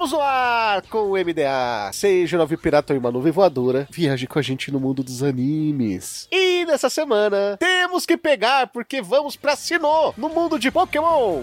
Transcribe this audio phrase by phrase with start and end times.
[0.00, 1.90] Estamos no ar com o MDA.
[1.92, 6.26] Seja novo pirata em uma nuvem voadora, viaje com a gente no mundo dos animes.
[6.32, 11.42] E nessa semana temos que pegar porque vamos pra Sinnoh, no mundo de Pokémon.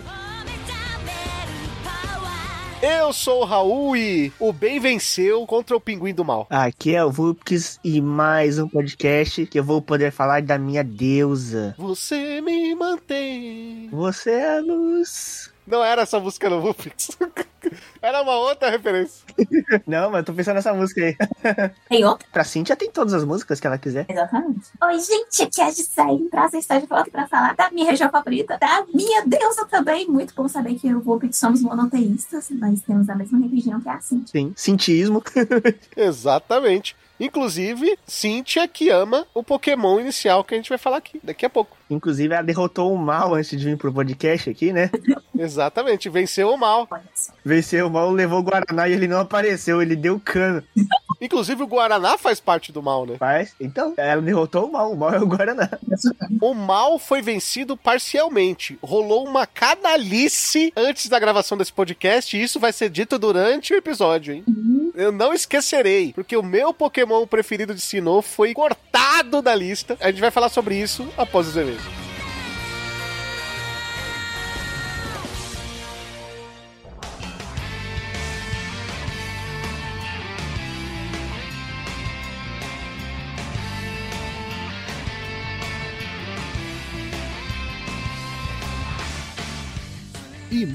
[2.81, 6.47] Eu sou o Raul e o bem venceu contra o pinguim do mal.
[6.49, 10.83] Aqui é o Vupkis e mais um podcast que eu vou poder falar da minha
[10.83, 11.75] deusa.
[11.77, 13.87] Você me mantém.
[13.91, 15.55] Você é a luz.
[15.67, 17.09] Não era essa música no Vupix.
[18.01, 19.25] Era uma outra referência.
[19.85, 21.17] Não, mas eu tô pensando nessa música aí.
[21.89, 22.25] Tem outra?
[22.31, 24.05] Pra Cintia tem todas as músicas que ela quiser.
[24.07, 24.67] Exatamente.
[24.81, 26.29] Oi, gente, aqui é a Gisele.
[26.29, 30.07] Prazer estar de volta pra falar da minha região favorita, da minha deusa também.
[30.07, 33.91] Muito bom saber que eu vou somos monoteístas, mas temos a mesma religião que é
[33.91, 34.27] a Cintia.
[34.31, 35.21] Sim, cintismo.
[35.95, 36.95] Exatamente.
[37.19, 41.49] Inclusive, Cynthia que ama o Pokémon inicial que a gente vai falar aqui daqui a
[41.49, 41.77] pouco.
[41.89, 44.91] Inclusive, ela derrotou o mal antes de vir pro podcast aqui, né?
[45.37, 46.87] Exatamente, venceu o mal.
[47.43, 50.63] Venceu o mal, levou o Guaraná e ele não apareceu, ele deu cano.
[51.19, 53.17] Inclusive, o Guaraná faz parte do mal, né?
[53.19, 55.69] Mas, então, ela derrotou o mal, o mal é o Guaraná.
[56.39, 58.77] O mal foi vencido parcialmente.
[58.83, 63.77] Rolou uma canalice antes da gravação desse podcast e isso vai ser dito durante o
[63.77, 64.43] episódio, hein?
[64.97, 69.95] Eu não esquecerei, porque o meu Pokémon preferido de Sinnoh foi cortado da lista.
[69.99, 72.06] A gente vai falar sobre isso após os eventos.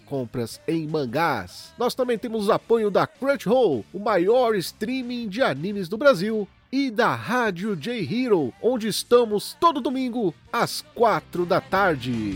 [0.00, 1.72] compras em mangás.
[1.78, 6.48] Nós também temos o apoio da Crunchyroll, o maior streaming de animes do Brasil.
[6.72, 12.34] E da Rádio J Hero, onde estamos todo domingo às 4 da tarde.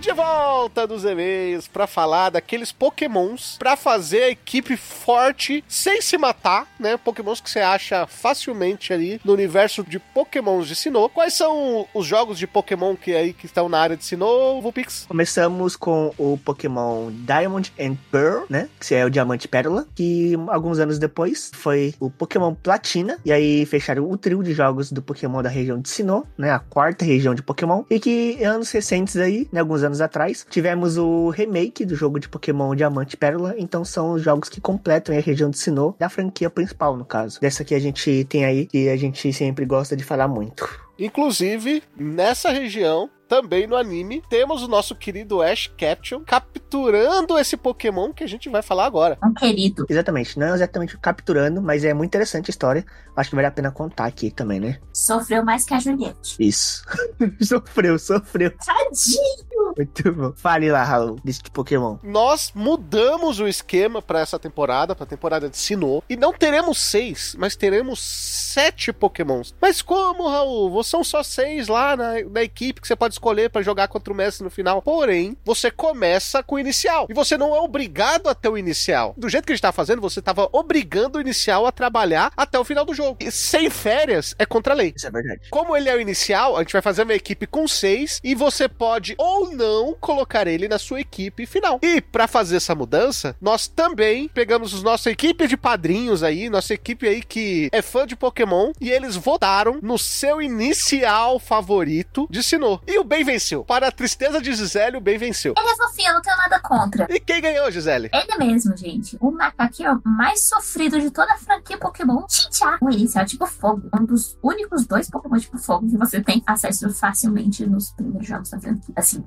[0.00, 6.16] De volta dos e-mails pra falar daqueles pokémons pra fazer a equipe forte sem se
[6.16, 6.96] matar, né?
[6.96, 11.10] Pokémons que você acha facilmente ali no universo de pokémons de Sinnoh.
[11.10, 15.04] Quais são os jogos de pokémon que aí que estão na área de Sinnoh, Vulpix?
[15.06, 18.70] Começamos com o Pokémon Diamond and Pearl, né?
[18.80, 19.86] Que é o Diamante Pérola.
[19.94, 23.18] Que alguns anos depois foi o Pokémon Platina.
[23.22, 26.50] E aí fecharam o trio de jogos do Pokémon da região de Sinnoh, né?
[26.50, 27.84] A quarta região de Pokémon.
[27.90, 29.60] E que anos recentes aí, né?
[29.60, 33.54] Alguns anos atrás, tivemos o remake do jogo de Pokémon Diamante e Pérola.
[33.56, 37.40] Então são os jogos que completam a região de Sinnoh, da franquia principal, no caso.
[37.40, 40.68] Dessa que a gente tem aí, que a gente sempre gosta de falar muito.
[40.98, 48.12] Inclusive, nessa região, também no anime, temos o nosso querido Ash Ketchum capturando esse Pokémon
[48.12, 49.16] que a gente vai falar agora.
[49.24, 49.86] Um querido.
[49.88, 52.84] Exatamente, não exatamente capturando, mas é muito interessante a história.
[53.16, 54.80] Acho que vale a pena contar aqui também, né?
[54.92, 56.36] Sofreu mais que a Juliette.
[56.38, 56.84] Isso.
[57.40, 58.50] sofreu, sofreu.
[58.50, 59.49] Tadinho!
[59.76, 60.32] Muito bom.
[60.36, 61.96] Fale lá, Raul, desse Pokémon.
[62.02, 66.78] Nós mudamos o esquema para essa temporada, para a temporada de Sinnoh, e não teremos
[66.78, 69.54] seis, mas teremos sete Pokémons.
[69.60, 70.82] Mas como, Raul?
[70.82, 74.16] São só seis lá na, na equipe que você pode escolher para jogar contra o
[74.16, 74.82] mestre no final.
[74.82, 77.06] Porém, você começa com o inicial.
[77.08, 79.14] E você não é obrigado a ter o inicial.
[79.16, 82.58] Do jeito que a gente tá fazendo, você tava obrigando o inicial a trabalhar até
[82.58, 83.18] o final do jogo.
[83.20, 84.92] E sem férias é contra a lei.
[84.96, 85.48] Isso é verdade.
[85.50, 88.68] Como ele é o inicial, a gente vai fazer uma equipe com seis e você
[88.68, 91.78] pode ou não colocar ele na sua equipe final.
[91.82, 96.74] E para fazer essa mudança, nós também pegamos os nossa equipe de padrinhos aí, nossa
[96.74, 102.42] equipe aí que é fã de Pokémon e eles votaram no seu inicial favorito de
[102.42, 102.80] Sinnoh.
[102.86, 103.64] E o bem venceu.
[103.64, 105.54] Para a tristeza de Gisele, o bem venceu.
[105.56, 107.06] Ele é fofinho, eu não tenho nada contra.
[107.10, 108.10] E quem ganhou, Gisele?
[108.12, 109.16] Ele mesmo, gente.
[109.20, 112.78] O macaquinho mais sofrido de toda a franquia Pokémon, Chinchá.
[112.80, 113.88] O inicial tipo fogo.
[113.98, 118.50] Um dos únicos dois Pokémon tipo fogo que você tem acesso facilmente nos primeiros jogos
[118.50, 118.94] da franquia.
[118.96, 119.24] Assim,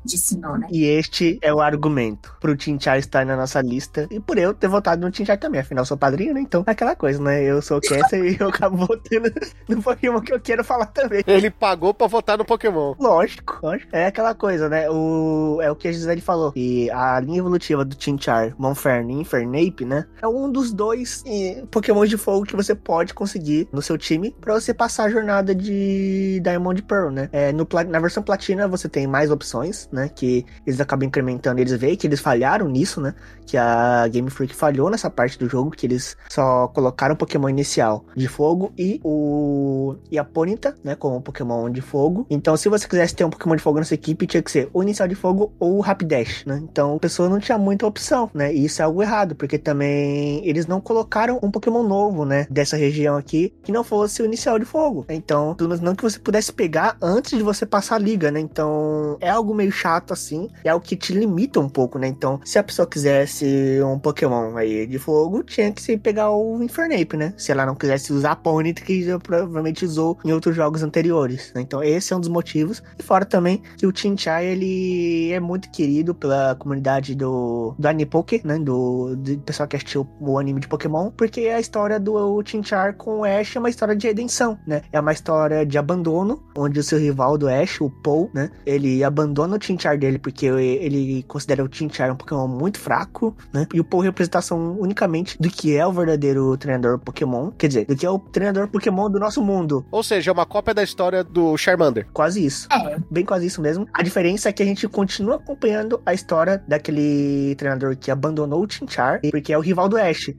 [0.57, 0.67] né?
[0.71, 4.07] E este é o argumento pro Tinchar estar na nossa lista.
[4.11, 5.61] E por eu ter votado no Tinchar também.
[5.61, 6.41] Afinal, sou padrinho, né?
[6.41, 7.43] Então é aquela coisa, né?
[7.43, 9.31] Eu sou Cassia e eu acabo votando
[9.69, 11.23] no Pokémon que eu quero falar também.
[11.25, 12.93] Ele pagou pra votar no Pokémon.
[12.99, 13.95] Lógico, lógico.
[13.95, 14.89] É aquela coisa, né?
[14.89, 16.51] O, é o que a Gisele falou.
[16.55, 20.05] E a linha evolutiva do Tinchar, Monferno e Infernape, né?
[20.21, 21.23] É um dos dois
[21.71, 25.53] Pokémon de fogo que você pode conseguir no seu time pra você passar a jornada
[25.55, 27.29] de Diamond e Pearl, né?
[27.31, 30.02] É, no, pla- na versão platina você tem mais opções, né?
[30.07, 31.59] Que eles acabam incrementando.
[31.59, 33.13] Eles veem que eles falharam nisso, né?
[33.45, 37.49] Que a Game Freak falhou nessa parte do jogo, que eles só colocaram o Pokémon
[37.49, 42.25] inicial de fogo e o e a Ponyta, né, como Pokémon de fogo.
[42.29, 44.81] Então, se você quisesse ter um Pokémon de fogo nessa equipe, tinha que ser o
[44.81, 46.59] inicial de fogo ou o Rapidash, né?
[46.63, 48.53] Então, a pessoa não tinha muita opção, né?
[48.53, 52.77] E isso é algo errado, porque também eles não colocaram um Pokémon novo, né, dessa
[52.77, 55.05] região aqui, que não fosse o inicial de fogo.
[55.09, 58.39] Então, não que você pudesse pegar antes de você passar a liga, né?
[58.39, 62.07] Então, é algo meio chato assim, é algo que te limita um pouco, né?
[62.07, 66.61] Então, se a pessoa quisesse um Pokémon aí de fogo, tinha que se pegar o
[66.63, 67.33] Infernape, né?
[67.37, 71.61] Se ela não quisesse usar a que já provavelmente usou em outros jogos anteriores, né?
[71.61, 72.83] Então, esse é um dos motivos.
[72.97, 78.41] E fora também que o Chinchai, ele é muito querido pela comunidade do, do Anipoke,
[78.43, 78.59] né?
[78.59, 83.19] Do, do pessoal que assistiu o anime de Pokémon, porque a história do Chinchar com
[83.19, 84.81] o Ash é uma história de redenção, né?
[84.91, 88.49] É uma história de abandono, onde o seu rival do Ash, o Paul, né?
[88.65, 93.67] Ele abandona o Chinchar dele porque ele considera o Chinchar um Pokémon muito fraco, né?
[93.73, 97.85] E o Paul é representação unicamente do que é o verdadeiro treinador Pokémon, quer dizer,
[97.85, 99.85] do que é o treinador Pokémon do nosso mundo.
[99.91, 102.05] Ou seja, é uma cópia da história do Charmander.
[102.13, 102.67] Quase isso.
[102.71, 103.87] É, Bem quase isso mesmo.
[103.93, 108.69] A diferença é que a gente continua acompanhando a história daquele treinador que abandonou o
[108.69, 110.27] Chinchar, porque é o rival do Ash.
[110.29, 110.37] ele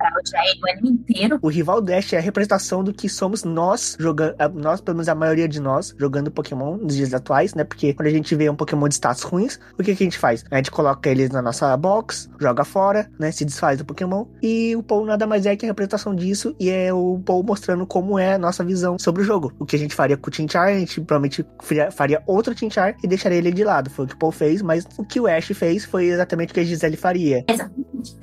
[0.63, 1.39] o anime inteiro.
[1.43, 4.97] O rival do Ash é a representação do que somos nós jogando, a- nós, pelo
[4.97, 7.65] menos a maioria de nós, jogando Pokémon nos dias atuais, né?
[7.65, 10.19] Porque quando a gente vê um Pokémon de status ruins, o que, que a gente
[10.19, 10.45] faz?
[10.51, 13.31] A gente coloca eles na nossa box, joga fora, né?
[13.33, 14.27] Se desfaz do Pokémon.
[14.43, 17.87] E o Paul nada mais é que a representação disso, e é o Paul mostrando
[17.87, 19.53] como é a nossa visão sobre o jogo.
[19.59, 21.45] O que a gente faria com o Tinchar, a gente provavelmente
[21.93, 23.91] faria- outro Tinchar e deixaria ele de lado.
[23.91, 26.55] Foi o que o Paul fez, mas o que o Ash fez foi exatamente o
[26.55, 27.45] que a Gisele faria.
[27.49, 28.17] Exatamente.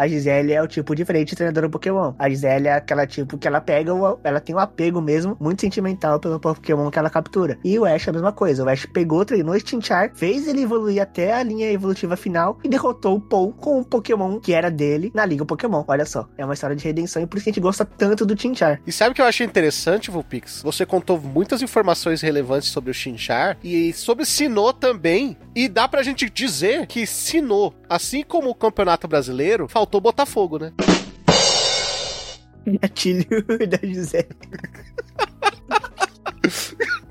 [0.00, 2.14] A Gisele é o tipo diferente de treinadora Pokémon.
[2.18, 3.92] A Gisele é aquela tipo que ela pega,
[4.24, 7.58] ela tem um apego mesmo, muito sentimental pelo Pokémon que ela captura.
[7.62, 8.64] E o Ash é a mesma coisa.
[8.64, 12.68] O Ash pegou, treinou esse Tinchar, fez ele evoluir até a linha evolutiva final e
[12.70, 15.84] derrotou o Paul com o Pokémon que era dele na Liga Pokémon.
[15.86, 18.24] Olha só, é uma história de redenção e por isso que a gente gosta tanto
[18.24, 18.80] do Tinchar.
[18.86, 20.62] E sabe o que eu achei interessante, Vulpix?
[20.62, 25.36] Você contou muitas informações relevantes sobre o Chinchar e sobre Sinnoh também.
[25.54, 30.72] E dá pra gente dizer que Sinnoh, assim como o Campeonato Brasileiro, faltou Botafogo, né?
[32.66, 33.24] Gatilho
[33.66, 34.28] da Gisele.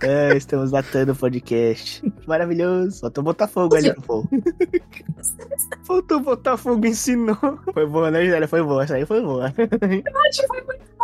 [0.02, 2.02] É, estamos datando o podcast.
[2.26, 3.02] Maravilhoso.
[3.02, 4.26] Faltou Botafogo ali, pô.
[5.86, 7.38] Faltou Botafogo ensinou.
[7.74, 8.48] Foi boa, né, Gisele?
[8.48, 8.84] Foi boa.
[8.84, 9.48] Essa aí foi boa.
[9.48, 10.99] Hoje foi muito boa.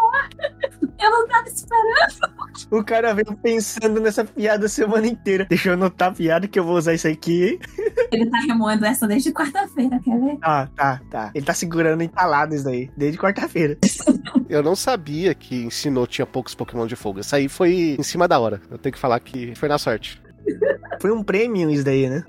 [1.00, 2.36] Eu não tava esperando.
[2.72, 5.46] O cara veio pensando nessa piada a semana inteira.
[5.46, 7.60] Deixa eu anotar a piada que eu vou usar isso aqui.
[8.12, 10.38] Ele tá remoendo essa desde quarta-feira, quer ver?
[10.42, 11.32] Ah, tá, tá.
[11.36, 12.90] Ele tá segurando entalado isso aí.
[12.96, 13.78] Desde quarta-feira.
[14.48, 17.20] Eu não sabia que em Sinnoh tinha poucos Pokémon de fogo.
[17.20, 18.62] Isso aí foi em cima da hora.
[18.70, 20.22] Eu tenho que falar que foi na sorte.
[21.02, 22.24] Foi um prêmio isso daí, né?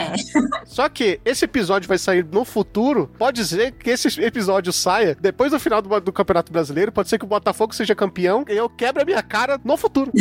[0.65, 3.11] Só que esse episódio vai sair no futuro.
[3.19, 6.93] Pode ser que esse episódio saia depois do final do, do Campeonato Brasileiro.
[6.93, 10.11] Pode ser que o Botafogo seja campeão e eu quebre a minha cara no futuro.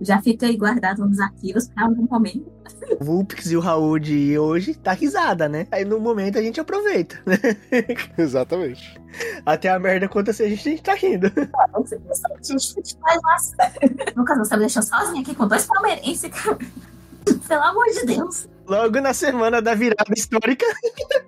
[0.00, 2.46] Já fica aí guardado nos arquivos pra algum momento.
[3.00, 5.66] O Vulpix e o Raul de hoje tá risada, né?
[5.72, 7.20] Aí no momento a gente aproveita.
[7.26, 7.36] né?
[8.16, 8.96] Exatamente.
[9.44, 11.28] Até a merda acontecer, a gente, a gente tá rindo.
[11.74, 13.56] Você pensa, gente, faz nossa.
[14.16, 16.58] Lucas, você me deixou sozinha aqui com dois palmeirenses, cara.
[17.48, 18.46] Pelo amor de Deus.
[18.68, 20.66] Logo na semana da virada histórica.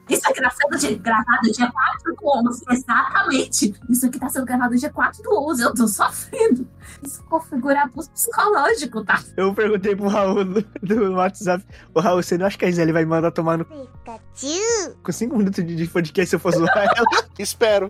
[0.09, 2.65] Isso aqui tá sendo de- gravado dia 4 do 11.
[2.71, 3.75] Exatamente.
[3.89, 5.63] Isso aqui tá sendo gravado dia 4 do 11.
[5.63, 6.69] Eu tô sofrendo.
[7.03, 9.23] Isso configura abuso psicológico, tá?
[9.37, 11.65] Eu perguntei pro Raul do, do WhatsApp.
[11.95, 13.65] Ô Raul, você não acha que a Gisele vai mandar tomar no.
[13.65, 17.07] Com 5 minutos de de podcast se eu for zoar ela?
[17.39, 17.89] Espero.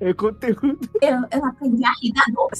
[0.00, 0.78] É conteúdo.
[1.00, 2.50] Eu, eu aprendi a rir da dor.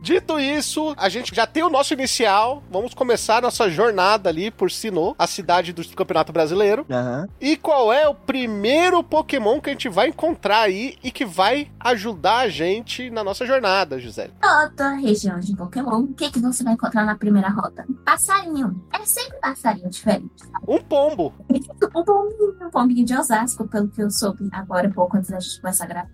[0.00, 2.62] Dito isso, a gente já tem o nosso inicial.
[2.70, 6.84] Vamos começar nossa jornada ali por Sinnoh, a cidade do Campeonato Brasileiro.
[6.90, 7.28] Aham.
[7.40, 11.70] E qual é o primeiro Pokémon que a gente vai encontrar aí e que vai
[11.80, 14.32] ajudar a gente na nossa jornada, Gisele?
[14.40, 17.86] Toda região de Pokémon, o que, que você vai encontrar na primeira rota?
[18.04, 18.82] Passarinho.
[18.92, 20.44] É sempre passarinho diferente.
[20.66, 21.32] Um pombo.
[21.94, 25.38] Um pombinho, um pombinho de Osasco, pelo que eu soube agora, um pouco antes da
[25.38, 26.10] gente começar a gravar.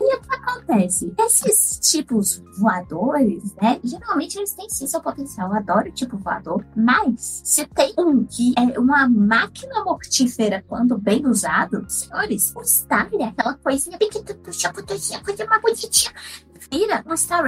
[0.00, 1.14] E o que acontece?
[1.18, 3.80] Esses tipos voadores, né?
[3.82, 5.48] Geralmente eles têm sim seu potencial.
[5.48, 6.64] Eu adoro o tipo voador.
[6.76, 13.08] Mas se tem um que é uma máquina mortífera quando bem usado, senhores, o Star
[13.12, 16.12] é aquela coisinha pequenininha, coisa mais bonitinha
[16.72, 17.42] vira um Star.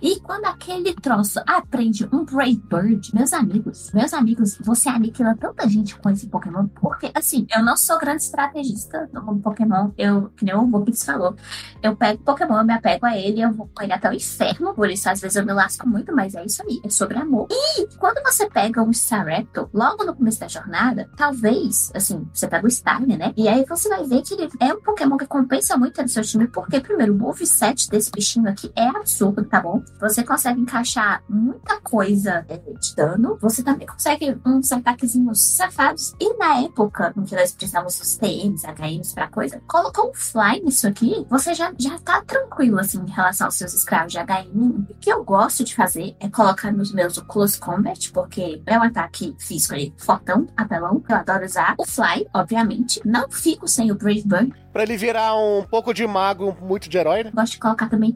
[0.00, 5.68] E quando aquele troço aprende um Brave Bird, meus amigos, meus amigos, você aniquila tanta
[5.68, 10.44] gente com esse Pokémon, porque, assim, eu não sou grande estrategista no Pokémon, eu, que
[10.44, 11.36] nem o Vopix falou,
[11.82, 14.72] eu pego Pokémon, eu me apego a ele, eu vou com ele até o inferno,
[14.72, 17.48] por isso às vezes eu me lasco muito, mas é isso aí, é sobre amor.
[17.50, 19.26] E quando você pega um Star
[19.72, 23.32] logo no começo da jornada, talvez, assim, você pega o Starmie, né?
[23.36, 26.22] E aí você vai ver que ele é um Pokémon que compensa muito no seu
[26.22, 29.82] time, porque, primeiro, o moveset desse bichinho aqui é absurdo, tá bom?
[30.00, 36.14] Você consegue encaixar muita coisa é, de dano, você também consegue uns ataquezinhos safados.
[36.20, 40.60] E na época em que nós precisávamos dos TMs, HMs pra coisa, colocou um fly
[40.64, 44.86] nisso aqui, você já, já tá tranquilo, assim, em relação aos seus escravos de HM.
[44.88, 48.78] O que eu gosto de fazer é colocar nos meus o Close Combat, porque é
[48.78, 51.74] um ataque físico ali, fortão, apelão, que eu adoro usar.
[51.78, 53.00] O Fly, obviamente.
[53.04, 56.98] Não fico sem o Brave Bird, Pra ele virar um pouco de mago, muito de
[56.98, 57.30] herói, né?
[57.32, 58.10] gosto de colocar também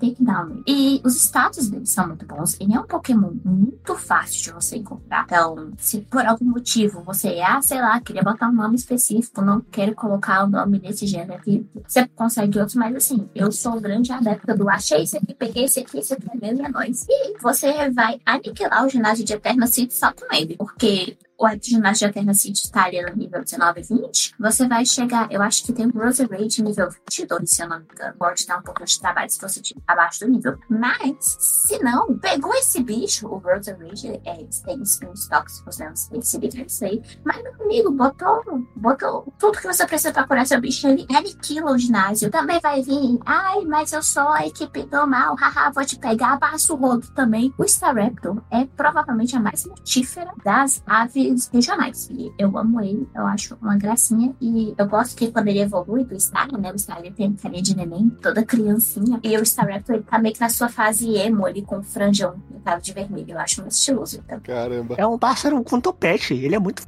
[0.66, 2.56] E os status dele são muito bons.
[2.60, 5.24] Ele é um Pokémon muito fácil de você encontrar.
[5.24, 9.60] Então, se por algum motivo você, ah, sei lá, queria botar um nome específico, não
[9.60, 14.12] quero colocar o nome desse gênero aqui, você consegue outros, mas assim, eu sou grande
[14.12, 17.06] adepta do achei esse aqui, peguei esse aqui, esse aqui é é nóis.
[17.08, 22.10] E você vai aniquilar o ginásio de Eterna City só com ele, porque o ginásio
[22.10, 25.86] de está ali no nível 19 e 20, você vai chegar, eu acho que tem
[25.86, 28.14] um Rose Rage nível 22, se eu não me engano.
[28.18, 30.58] Pode dar um pouco de trabalho se você estiver abaixo do nível.
[30.68, 35.84] Mas, se não, pegou esse bicho, o Rose Rage, é, tem spin stock, se você
[35.84, 37.02] não esse bicho, eu sei.
[37.24, 38.42] Mas, meu amigo, botou,
[38.74, 42.30] botou tudo que você precisa pra curar seu bicho, ele aniquila o ginásio.
[42.32, 46.36] Também vai vir, ai, mas eu sou a equipe do mal, haha, vou te pegar,
[46.38, 47.54] passo o rodo também.
[47.56, 52.08] O Staraptor é provavelmente a mais mortífera das aves regionais.
[52.10, 54.34] E eu amo ele, eu acho uma gracinha.
[54.40, 56.72] E eu gosto que quando ele evolui do Star, né?
[56.72, 59.20] O Star ele tem carinha de neném, toda criancinha.
[59.22, 62.82] E o Staraptor ele tá meio que na sua fase emo ali, com franjão pintado
[62.82, 63.32] de vermelho.
[63.32, 64.22] Eu acho muito estiloso.
[64.24, 64.40] Então.
[64.40, 64.94] Caramba.
[64.98, 66.34] É um pássaro com topete.
[66.34, 66.82] Ele é muito.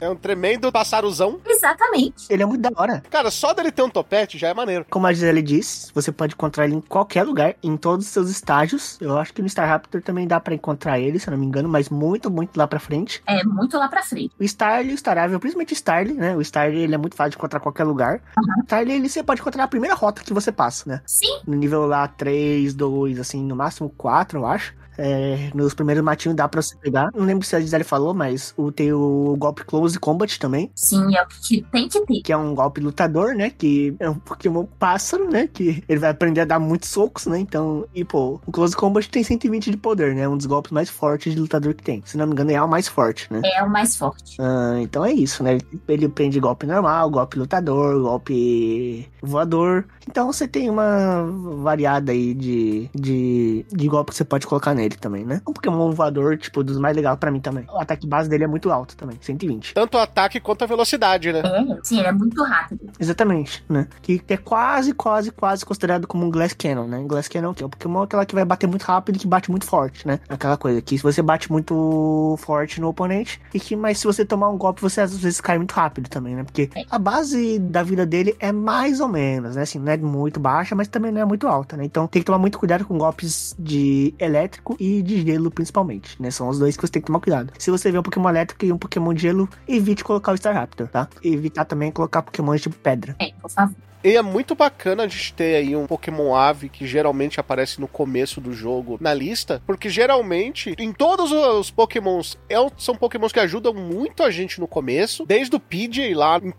[0.00, 1.40] É um tremendo passarozão.
[1.46, 2.26] Exatamente.
[2.28, 3.02] Ele é muito da hora.
[3.10, 4.86] Cara, só dele ter um topete já é maneiro.
[4.90, 8.30] Como a Gisele disse, você pode encontrar ele em qualquer lugar, em todos os seus
[8.30, 8.98] estágios.
[9.00, 11.46] Eu acho que no Star Raptor também dá pra encontrar ele, se eu não me
[11.46, 13.22] engano, mas muito, muito lá pra frente.
[13.26, 14.34] É muito lá pra frente.
[14.38, 16.36] O Starly, o Starável, principalmente o Starly, né?
[16.36, 18.20] O Starly, ele é muito fácil de encontrar em qualquer lugar.
[18.36, 21.02] O Starly, ele você pode encontrar na primeira rota que você passa, né?
[21.06, 24.74] Sim, No nível lá 3, 2, assim, no máximo 4, eu acho.
[24.98, 27.10] É, nos primeiros matinhos dá pra você pegar.
[27.14, 30.70] Não lembro se a Gisele falou, mas o, tem o golpe Close Combat também.
[30.74, 32.20] sim, é o que tem que ter.
[32.22, 33.50] Que é um golpe lutador, né?
[33.50, 35.48] Que é um Pokémon pássaro, né?
[35.52, 37.38] Que ele vai aprender a dar muitos socos, né?
[37.38, 40.28] Então, e pô, o Close Combat tem 120 de poder, né?
[40.28, 42.02] Um dos golpes mais fortes de lutador que tem.
[42.04, 43.40] Se não me engano, é o mais forte, né?
[43.44, 44.36] É o mais forte.
[44.40, 45.54] Ah, então é isso, né?
[45.54, 49.84] Ele, ele prende golpe normal, golpe lutador, golpe voador.
[50.08, 51.24] Então você tem uma
[51.62, 55.40] variada aí de, de, de golpe que você pode colocar nele também, né?
[55.46, 57.64] Um Pokémon voador, tipo, dos mais legais pra mim também.
[57.72, 59.74] O ataque base dele é muito alto também, 120.
[59.74, 61.40] Tanto o ataque quanto a velocidade, né?
[61.44, 62.90] É, sim, ele é muito rápido.
[62.98, 63.88] Exatamente, né?
[64.00, 67.02] Que é quase, quase, quase considerado como um Glass Cannon, né?
[67.06, 69.50] Glass Cannon que é o Pokémon aquela que vai bater muito rápido e que bate
[69.50, 70.18] muito forte, né?
[70.28, 74.24] Aquela coisa que se você bate muito forte no oponente e que, mas se você
[74.24, 76.44] tomar um golpe, você às vezes cai muito rápido também, né?
[76.44, 79.62] Porque a base da vida dele é mais ou menos, né?
[79.62, 81.84] Assim, não é muito baixa, mas também não é muito alta, né?
[81.84, 86.30] Então tem que tomar muito cuidado com golpes de elétrico e de gelo, principalmente, né?
[86.30, 87.52] São os dois que você tem que tomar cuidado.
[87.58, 90.88] Se você vê um Pokémon elétrico e um Pokémon de gelo, evite colocar o Staraptor,
[90.88, 91.08] tá?
[91.22, 93.16] Evitar também colocar Pokémon tipo pedra.
[93.18, 93.74] É, por favor.
[94.04, 97.86] E é muito bacana a gente ter aí um Pokémon Ave que geralmente aparece no
[97.86, 103.38] começo do jogo na lista, porque geralmente em todos os Pokémons é- são Pokémons que
[103.38, 106.50] ajudam muito a gente no começo, desde o Pidgey lá em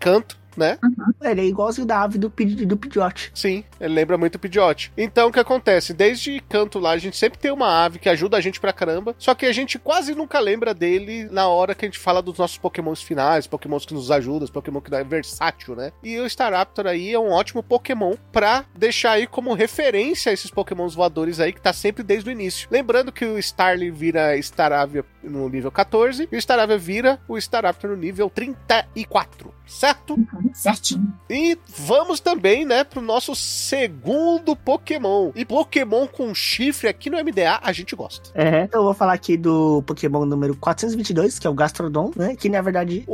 [0.56, 0.78] Né?
[1.22, 3.32] Ele é igualzinho da ave do, do Pidgeot.
[3.34, 4.92] Sim, ele lembra muito o Pidgeot.
[4.98, 5.94] Então o que acontece?
[5.94, 9.16] Desde canto lá, a gente sempre tem uma ave que ajuda a gente pra caramba,
[9.18, 12.38] só que a gente quase nunca lembra dele na hora que a gente fala dos
[12.38, 15.92] nossos Pokémons finais, Pokémons que nos ajudam, Pokémon que é versátil, né?
[16.04, 20.96] E o Staraptor aí é um ótimo Pokémon pra deixar aí como referência esses Pokémons
[20.96, 22.68] voadores aí que tá sempre desde o início.
[22.72, 27.92] Lembrando que o Starly vira Staravia no nível 14 e o Staravia vira o Staraptor
[27.92, 30.14] no nível 34, certo?
[30.14, 31.14] Uhum, certinho.
[31.30, 35.32] E vamos também, né, pro nosso segundo Pokémon.
[35.36, 38.30] E Pokémon com chifre aqui no MDA a gente gosta.
[38.34, 42.36] É, então eu vou falar aqui do Pokémon número 422, que é o Gastrodon, né?
[42.36, 43.06] Que na verdade.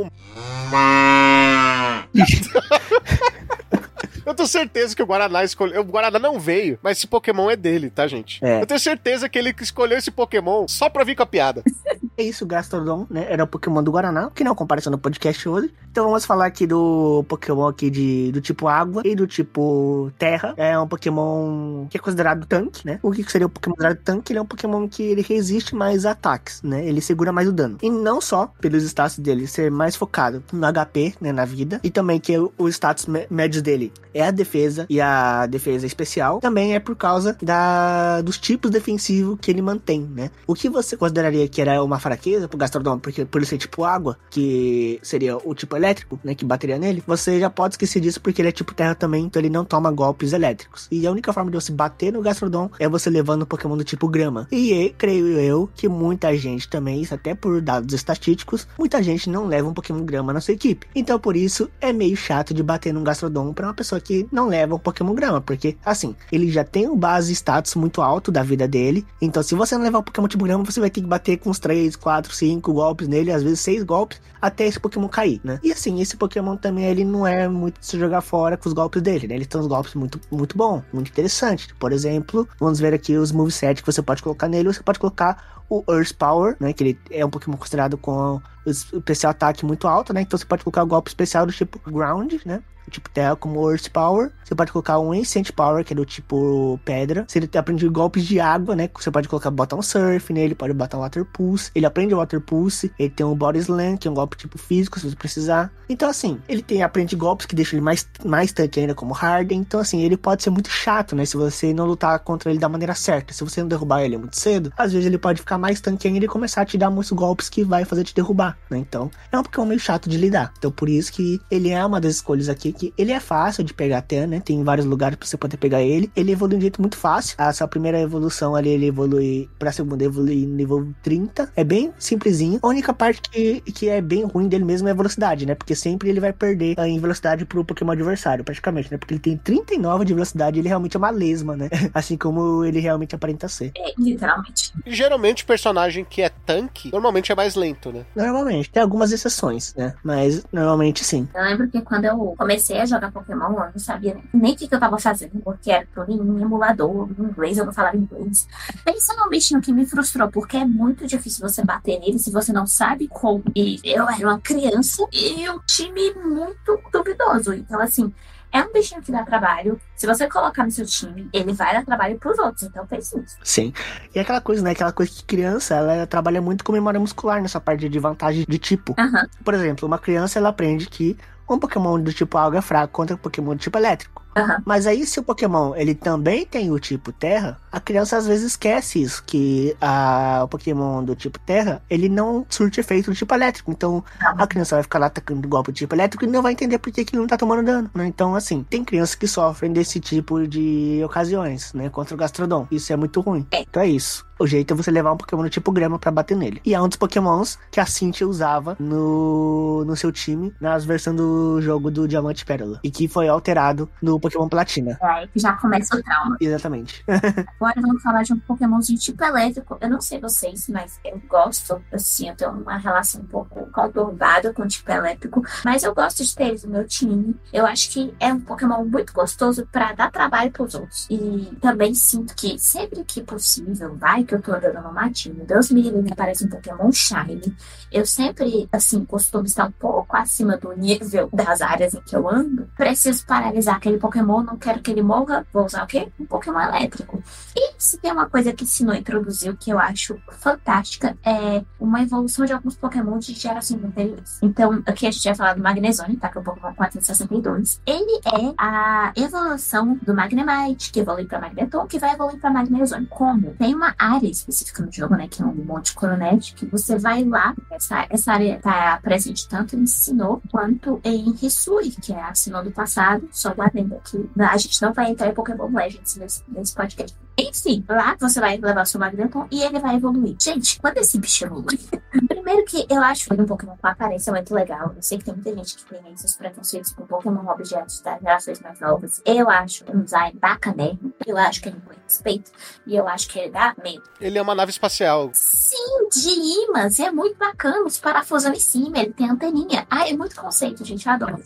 [4.30, 5.80] Eu tenho certeza que o Guaraná escolheu.
[5.80, 8.38] O Guaraná não veio, mas esse Pokémon é dele, tá, gente?
[8.44, 8.62] É.
[8.62, 11.64] Eu tenho certeza que ele escolheu esse Pokémon só pra vir com a piada.
[12.20, 13.24] É isso, Gastrodon, né?
[13.30, 15.72] Era o Pokémon do Guaraná, que não compareceu no podcast hoje.
[15.90, 20.52] Então vamos falar aqui do Pokémon aqui de, do tipo água e do tipo terra.
[20.58, 23.00] É um Pokémon que é considerado tanque, né?
[23.02, 24.32] O que seria o Pokémon considerado tanque?
[24.32, 26.84] Ele é um Pokémon que ele resiste mais a ataques, né?
[26.86, 27.78] Ele segura mais o dano.
[27.80, 31.32] E não só pelos status dele ser mais focado no HP, né?
[31.32, 31.80] Na vida.
[31.82, 36.38] E também que o, status mé- médio dele é a defesa e a defesa especial.
[36.40, 40.30] Também é por causa da, dos tipos defensivos que ele mantém, né?
[40.46, 43.84] O que você consideraria que era uma fraqueza pro Gastrodon, porque por ele ser tipo
[43.84, 48.20] água, que seria o tipo elétrico, né, que bateria nele, você já pode esquecer disso
[48.20, 50.88] porque ele é tipo terra também, então ele não toma golpes elétricos.
[50.90, 53.84] E a única forma de você bater no Gastrodon é você levando o Pokémon do
[53.84, 54.48] tipo grama.
[54.50, 59.46] E creio eu que muita gente também, isso até por dados estatísticos, muita gente não
[59.46, 60.88] leva um Pokémon grama na sua equipe.
[60.94, 64.48] Então por isso é meio chato de bater num Gastrodon pra uma pessoa que não
[64.48, 68.42] leva um Pokémon grama, porque assim, ele já tem um base status muito alto da
[68.42, 69.06] vida dele.
[69.22, 71.50] Então se você não levar um Pokémon tipo grama, você vai ter que bater com
[71.50, 75.58] uns 3, 4, 5 golpes nele, às vezes 6 golpes, até esse Pokémon cair, né?
[75.62, 79.02] E assim, esse Pokémon também ele não é muito se jogar fora com os golpes
[79.02, 79.34] dele, né?
[79.34, 81.74] Ele tem uns golpes muito, muito bom, muito interessante.
[81.74, 84.72] Por exemplo, vamos ver aqui os moveset que você pode colocar nele.
[84.72, 86.72] Você pode colocar o Earth Power, né?
[86.72, 90.22] Que ele é um Pokémon considerado com o especial ataque muito alto, né?
[90.22, 92.60] Então você pode colocar o golpe especial do tipo Ground, né?
[92.90, 94.32] Tipo terra como Earth Power.
[94.44, 97.24] Você pode colocar um Ancient Power, que é do tipo pedra.
[97.28, 98.90] Se ele aprende golpes de água, né?
[98.98, 101.70] Você pode colocar botar um Surf nele, pode botar um Water Pulse.
[101.72, 102.92] Ele aprende Water Pulse.
[102.98, 105.70] Ele tem um Body Slam, que é um golpe tipo físico, se você precisar.
[105.88, 109.60] Então, assim, ele tem aprende golpes que deixam ele mais, mais tanque ainda, como Harden.
[109.60, 111.24] Então, assim, ele pode ser muito chato, né?
[111.24, 113.32] Se você não lutar contra ele da maneira certa.
[113.32, 116.24] Se você não derrubar ele muito cedo, às vezes ele pode ficar mais tanque ainda
[116.24, 118.78] e começar a te dar muitos golpes que vai fazer te derrubar, né?
[118.78, 120.52] Então, é um Pokémon meio chato de lidar.
[120.58, 123.74] Então, por isso que ele é uma das escolhas aqui, que ele é fácil de
[123.74, 124.40] pegar até, né?
[124.40, 126.10] Tem vários lugares pra você poder pegar ele.
[126.16, 127.34] Ele evolui de um jeito muito fácil.
[127.38, 131.52] A sua primeira evolução ali, ele evolui pra segunda, evolui nível 30.
[131.54, 132.58] É bem simplesinho.
[132.62, 135.54] A única parte que, que é bem ruim dele mesmo é a velocidade, né?
[135.54, 138.98] Porque sempre ele vai perder ah, em velocidade pro Pokémon adversário, praticamente, né?
[138.98, 141.68] Porque ele tem 39 de velocidade ele realmente é uma lesma, né?
[141.92, 143.72] Assim como ele realmente aparenta ser.
[143.76, 144.72] É, literalmente.
[144.86, 148.06] E geralmente personagem que é tanque, normalmente é mais lento, né?
[148.14, 149.94] Normalmente, tem algumas exceções, né?
[150.04, 151.28] Mas normalmente sim.
[151.34, 154.68] Eu lembro que quando eu comecei a jogar Pokémon, eu não sabia nem- o que,
[154.68, 158.46] que eu tava fazendo, porque era tudo em emulador, em inglês, eu não falava inglês.
[158.84, 162.52] Pensa num bichinho que me frustrou, porque é muito difícil você bater nele se você
[162.52, 163.42] não sabe como.
[163.56, 167.52] E eu era uma criança e um time muito duvidoso.
[167.54, 168.12] Então, assim,
[168.52, 169.80] é um bichinho que dá trabalho.
[169.94, 172.64] Se você colocar no seu time, ele vai dar trabalho pros outros.
[172.64, 173.36] Então, pense nisso.
[173.42, 173.72] Sim.
[174.14, 174.72] E é aquela coisa, né?
[174.72, 178.58] Aquela coisa que criança, ela trabalha muito com memória muscular nessa parte de vantagem de
[178.58, 178.94] tipo.
[178.98, 179.28] Aham.
[179.44, 181.16] Por exemplo, uma criança, ela aprende que
[181.48, 184.19] um Pokémon do tipo água é fraco contra um Pokémon do tipo elétrico.
[184.36, 184.62] Aham.
[184.64, 188.46] Mas aí, se o Pokémon ele também tem o tipo terra, a criança às vezes
[188.46, 193.34] esquece isso, que a, o Pokémon do tipo terra, ele não surte efeito do tipo
[193.34, 193.70] elétrico.
[193.70, 196.78] Então, a criança vai ficar lá atacando golpe do tipo elétrico e não vai entender
[196.78, 198.06] por que, que ele não tá tomando dano, né?
[198.06, 201.88] Então, assim, tem crianças que sofrem desse tipo de ocasiões, né?
[201.88, 202.66] Contra o Gastrodon.
[202.70, 203.46] Isso é muito ruim.
[203.52, 204.26] Então é isso.
[204.38, 206.62] O jeito é você levar um Pokémon do tipo grama pra bater nele.
[206.64, 211.14] E é um dos Pokémons que a Cintia usava no, no seu time nas versões
[211.14, 212.80] do jogo do Diamante Pérola.
[212.82, 214.98] E que foi alterado no Pokémon Platina.
[215.02, 216.36] É que já começa o trauma.
[216.40, 217.04] Exatamente.
[217.08, 219.78] Agora vamos falar de um Pokémon de tipo elétrico.
[219.80, 224.52] Eu não sei vocês, mas eu gosto, assim, eu tenho uma relação um pouco conturbada
[224.52, 225.42] com o tipo elétrico.
[225.64, 227.36] Mas eu gosto de ter eles no meu time.
[227.52, 231.06] Eu acho que é um Pokémon muito gostoso pra dar trabalho pros outros.
[231.10, 235.70] E também sinto que sempre que possível, vai que eu tô andando no matinho, Deus
[235.70, 237.56] me livre, me aparece um Pokémon Shine.
[237.90, 242.28] Eu sempre, assim, costumo estar um pouco acima do nível das áreas em que eu
[242.28, 242.68] ando.
[242.76, 245.46] Preciso paralisar aquele Pokémon, não quero que ele morra.
[245.52, 246.10] Vou usar o quê?
[246.18, 247.22] Um Pokémon elétrico.
[247.56, 252.44] E se tem uma coisa que Sinnoh introduziu que eu acho fantástica, é uma evolução
[252.44, 254.38] de alguns Pokémon de gerações anteriores.
[254.42, 256.28] Então, aqui a gente vai falar do Magnezone, tá?
[256.28, 257.80] Que é o Pokémon 462.
[257.86, 263.06] Ele é a evolução do Magnemite, que evolui pra Magneton, que vai evoluir pra Magnezone.
[263.06, 263.54] Como?
[263.54, 265.28] Tem uma área específica no jogo, né?
[265.28, 267.54] Que é um Monte Coronet, que você vai lá.
[267.70, 272.62] Essa, essa área tá presente tanto em Sinnoh quanto em Hisui, que é a Sinnoh
[272.62, 273.28] do passado.
[273.30, 274.30] Só dentro aqui.
[274.38, 277.16] A gente não vai entrar em Pokémon Legends nesse, nesse podcast.
[277.38, 280.36] Enfim, lá você vai levar o seu Magneton e ele vai evoluir.
[280.40, 281.78] Gente, quando esse bicho evolui.
[282.50, 284.92] Primeiro que eu acho ele um Pokémon com aparência muito legal.
[284.96, 288.60] Eu sei que tem muita gente que tem esses preconceitos com Pokémon objetos das gerações
[288.60, 289.22] mais novas.
[289.24, 291.14] Eu acho um design bacanérrimo.
[291.24, 292.50] Eu acho que ele põe respeito.
[292.84, 294.02] E eu acho que ele dá medo.
[294.20, 295.30] Ele é uma nave espacial.
[295.32, 296.98] Sim, de imãs.
[296.98, 297.84] É muito bacana.
[297.84, 298.98] Os parafusos em cima.
[298.98, 299.86] Ele tem anteninha.
[299.88, 301.06] Ah, é muito conceito, gente.
[301.06, 301.40] Eu adoro.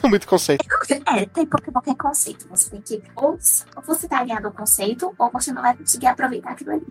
[0.08, 0.64] Muito conceito.
[1.06, 2.48] É, tem Pokémon que é conceito.
[2.48, 3.02] Você tem que.
[3.14, 3.38] Ou
[3.86, 6.86] você tá alinhado ao conceito, ou você não vai conseguir aproveitar aquilo ali.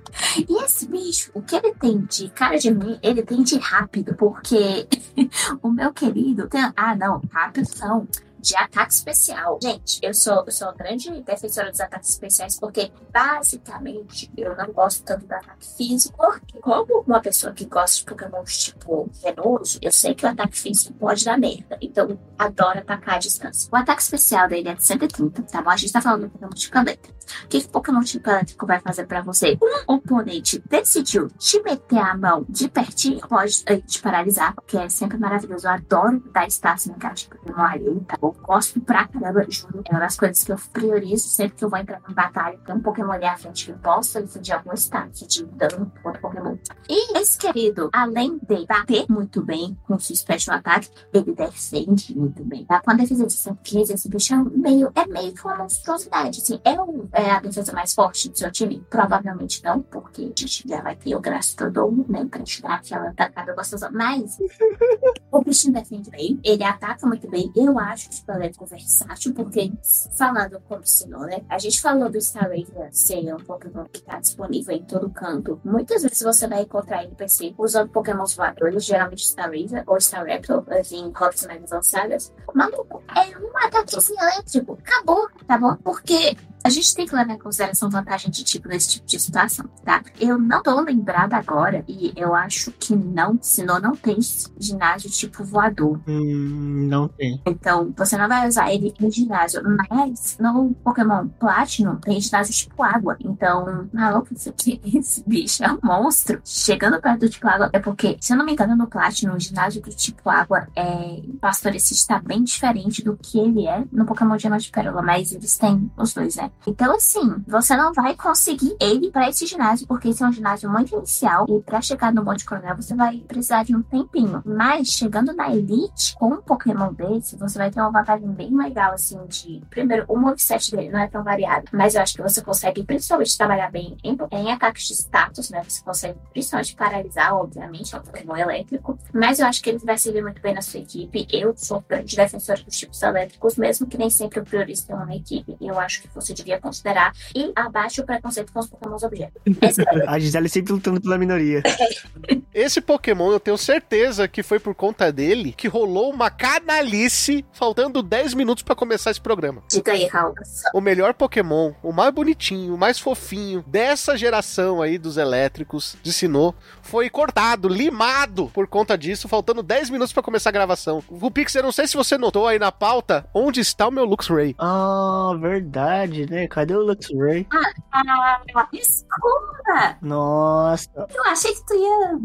[0.47, 4.15] E esse bicho, o que ele tem de cara de mim, ele tem de rápido.
[4.15, 4.87] Porque
[5.61, 6.47] o meu querido.
[6.49, 7.21] Tem, ah, não.
[7.31, 8.07] Rápido não
[8.41, 9.59] de ataque especial.
[9.61, 15.03] Gente, eu sou, eu sou grande defensora dos ataques especiais porque, basicamente, eu não gosto
[15.03, 16.15] tanto do ataque físico.
[16.17, 20.57] Porque, como uma pessoa que gosta de Pokémon tipo venoso, eu sei que o ataque
[20.57, 21.77] físico pode dar merda.
[21.81, 23.69] Então, adoro atacar à distância.
[23.71, 25.69] O ataque especial dele é de 130, tá bom?
[25.69, 27.19] A gente tá falando do Pokémon tipo elétrico.
[27.45, 29.57] O que, o Pokémon tipo elétrico vai fazer pra você?
[29.61, 34.89] Um oponente decidiu te meter a mão de pertinho, pode eh, te paralisar, que é
[34.89, 35.67] sempre maravilhoso.
[35.67, 38.28] Eu adoro dar espaço no cara de Pokémon ali, tá bom?
[38.31, 39.81] Gosto pra caramba, juro.
[39.85, 42.57] É uma das coisas que eu priorizo sempre que eu vou entrar em batalha.
[42.65, 46.57] Tem um Pokémon ali à frente que possa infundir algum status de dano contra Pokémon.
[46.87, 52.43] E esse querido, além de bater muito bem com seu special attack, ele defende muito
[52.43, 52.65] bem.
[52.65, 52.81] Tá?
[52.81, 56.41] Com a defesa de 115, esse bicho é meio, é meio que uma monstruosidade.
[56.41, 58.83] Assim, é, um, é a defesa mais forte do seu time?
[58.89, 62.25] Provavelmente não, porque a gente já vai ter o Grastodon, né?
[62.29, 63.89] Pra te dar aquela atacada gostosa.
[63.91, 64.37] Mas
[65.31, 67.51] o bichinho defende bem, ele ataca muito bem.
[67.55, 69.71] Eu acho que elétrico versátil, porque
[70.17, 71.43] falando como Sinnoh, né?
[71.49, 75.59] A gente falou do Star Ranger ser um Pokémon que tá disponível em todo canto.
[75.63, 80.63] Muitas vezes você vai encontrar NPC usando Pokémons voadores, geralmente Star Ranger ou Star Raptor,
[80.69, 82.33] assim, rotas mais avançadas.
[82.53, 84.77] Maluco, é um ataquezinho elétrico.
[84.83, 85.75] Acabou, tá bom?
[85.77, 89.65] Porque a gente tem que levar em consideração vantagem de tipo nesse tipo de situação,
[89.83, 90.03] tá?
[90.19, 94.17] Eu não tô lembrada agora e eu acho que não, senão não tem
[94.57, 95.99] ginásio tipo voador.
[96.07, 97.41] Hum, não tem.
[97.45, 99.61] Então, você não vai usar ele em ginásio.
[99.89, 103.17] Mas no Pokémon Platinum tem ginásio tipo água.
[103.19, 106.41] Então, maluco, isso aqui, esse bicho é um monstro.
[106.43, 109.39] Chegando perto do tipo água, é porque, se eu não me engano, no Platinum, o
[109.39, 114.37] ginásio do tipo água é Pastorecite está bem diferente do que ele é no Pokémon
[114.37, 116.48] Diamante de Pérola, mas eles têm os dois, né?
[116.67, 120.69] Então, assim, você não vai conseguir ele para esse ginásio, porque esse é um ginásio
[120.69, 121.45] muito inicial.
[121.49, 124.41] E para chegar no Monte Coronel, você vai precisar de um tempinho.
[124.45, 128.93] Mas chegando na Elite, com um Pokémon desse, você vai ter uma vantagem bem legal,
[128.93, 129.61] assim, de.
[129.69, 133.37] Primeiro, o moveset dele não é tão variado, mas eu acho que você consegue principalmente
[133.37, 135.63] trabalhar bem em, em ataques de status, né?
[135.63, 138.97] Você consegue principalmente paralisar, obviamente, é um Pokémon elétrico.
[139.13, 141.27] Mas eu acho que ele vai servir muito bem na sua equipe.
[141.31, 145.15] Eu sou grande defensora dos tipos elétricos, mesmo que nem sempre eu priorizo ter uma
[145.15, 145.57] equipe.
[145.59, 147.13] Eu acho que você devia considerar.
[147.35, 149.41] E abaixo o preconceito com os Pokémon objetos.
[150.07, 151.61] A Gisele sempre lutando pela minoria.
[152.53, 158.01] Esse Pokémon, eu tenho certeza que foi por conta dele que rolou uma canalice faltando
[158.01, 159.63] 10 minutos pra começar esse programa.
[159.69, 160.33] Diga aí, Raul.
[160.73, 166.11] O melhor Pokémon, o mais bonitinho, o mais fofinho dessa geração aí dos elétricos de
[166.11, 171.03] Sinnoh foi cortado, limado por conta disso, faltando 10 minutos pra começar a gravação.
[171.07, 174.05] O Pix, eu não sei se você notou aí na pauta onde está o meu
[174.05, 174.55] Luxray.
[174.57, 176.47] Ah, verdade, né?
[176.47, 177.47] Cadê o Luxray?
[177.51, 179.97] Ah, desculpa!
[180.01, 180.89] Nossa.
[181.13, 182.19] Eu achei que tu ia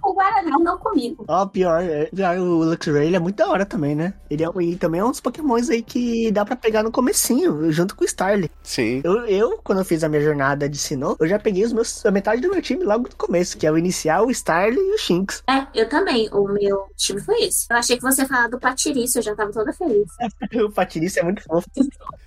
[0.00, 1.24] com o Guaraná, não comigo.
[1.28, 4.14] Ó, pior, é, pior, o Luxray ele é muito da hora também, né?
[4.28, 7.70] Ele é, e também é um dos pokémons aí que dá pra pegar no comecinho,
[7.72, 8.50] junto com o Starly.
[8.62, 9.00] Sim.
[9.04, 12.04] Eu, eu, quando eu fiz a minha jornada de Sinnoh, eu já peguei os meus,
[12.04, 14.94] a metade do meu time logo no começo, que é o inicial, o Starly e
[14.94, 15.42] o Shinx.
[15.48, 16.28] É, eu também.
[16.32, 17.66] O meu time foi isso.
[17.70, 20.08] Eu achei que você ia falar do Patiriço, eu já tava toda feliz.
[20.64, 21.68] o Patrício é muito fofo.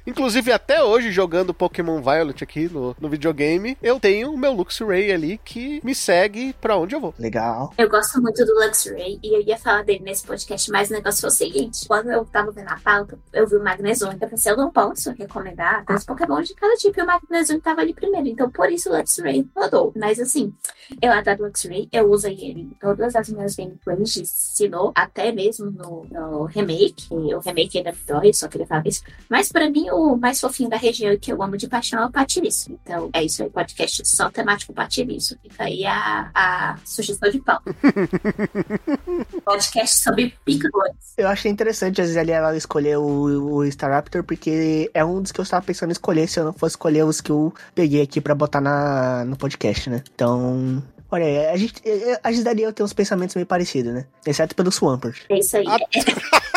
[0.05, 5.09] Inclusive, até hoje, jogando Pokémon Violet aqui no, no videogame, eu tenho o meu Luxray
[5.09, 7.13] ali que me segue pra onde eu vou.
[7.17, 7.73] Legal.
[7.77, 11.21] Eu gosto muito do Luxray e eu ia falar dele nesse podcast, mas o negócio
[11.21, 14.17] foi o seguinte: quando eu tava vendo a pauta, eu vi o Magnezone.
[14.21, 16.99] Eu pensei, eu não posso recomendar dois Pokémon de cada tipo.
[16.99, 18.27] E o Magnezone tava ali primeiro.
[18.27, 19.93] Então, por isso o Luxray rodou.
[19.95, 20.53] Mas assim,
[21.01, 21.87] eu adoro o Luxray.
[21.89, 27.07] Eu usei ele em todas as minhas gameplays de Sinnoh, até mesmo no, no remake.
[27.09, 29.03] E o remake ainda dói, só queria falar isso.
[29.29, 32.11] Mas pra mim, o mais fofinho da região que eu amo de paixão é o
[32.11, 32.71] Patiriço.
[32.71, 35.37] Então, é isso aí, podcast só temático Patiriço.
[35.41, 37.61] Fica aí a, a sugestão de pau.
[39.45, 40.95] podcast sobre picadores.
[41.17, 45.39] Eu achei interessante a Gisele ela escolher o, o Staraptor, porque é um dos que
[45.39, 48.19] eu estava pensando em escolher se eu não fosse escolher os que eu peguei aqui
[48.19, 50.03] pra botar na, no podcast, né?
[50.13, 51.79] Então, Olha, aí, a gente,
[52.23, 54.07] a eu tem uns pensamentos meio parecidos, né?
[54.25, 55.21] Exceto pelo Swampert.
[55.29, 55.65] É isso aí.
[55.67, 55.77] Ah.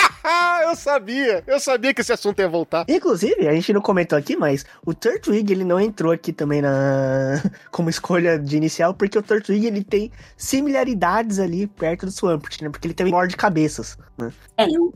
[0.62, 2.84] eu sabia, eu sabia que esse assunto ia voltar.
[2.88, 7.42] Inclusive, a gente não comentou aqui, mas o Turtwig, ele não entrou aqui também na
[7.70, 12.68] como escolha de inicial, porque o Turtwig, ele tem similaridades ali perto do Swampert, né?
[12.68, 14.32] Porque ele também morde cabeças, né?
[14.56, 14.92] É, eu,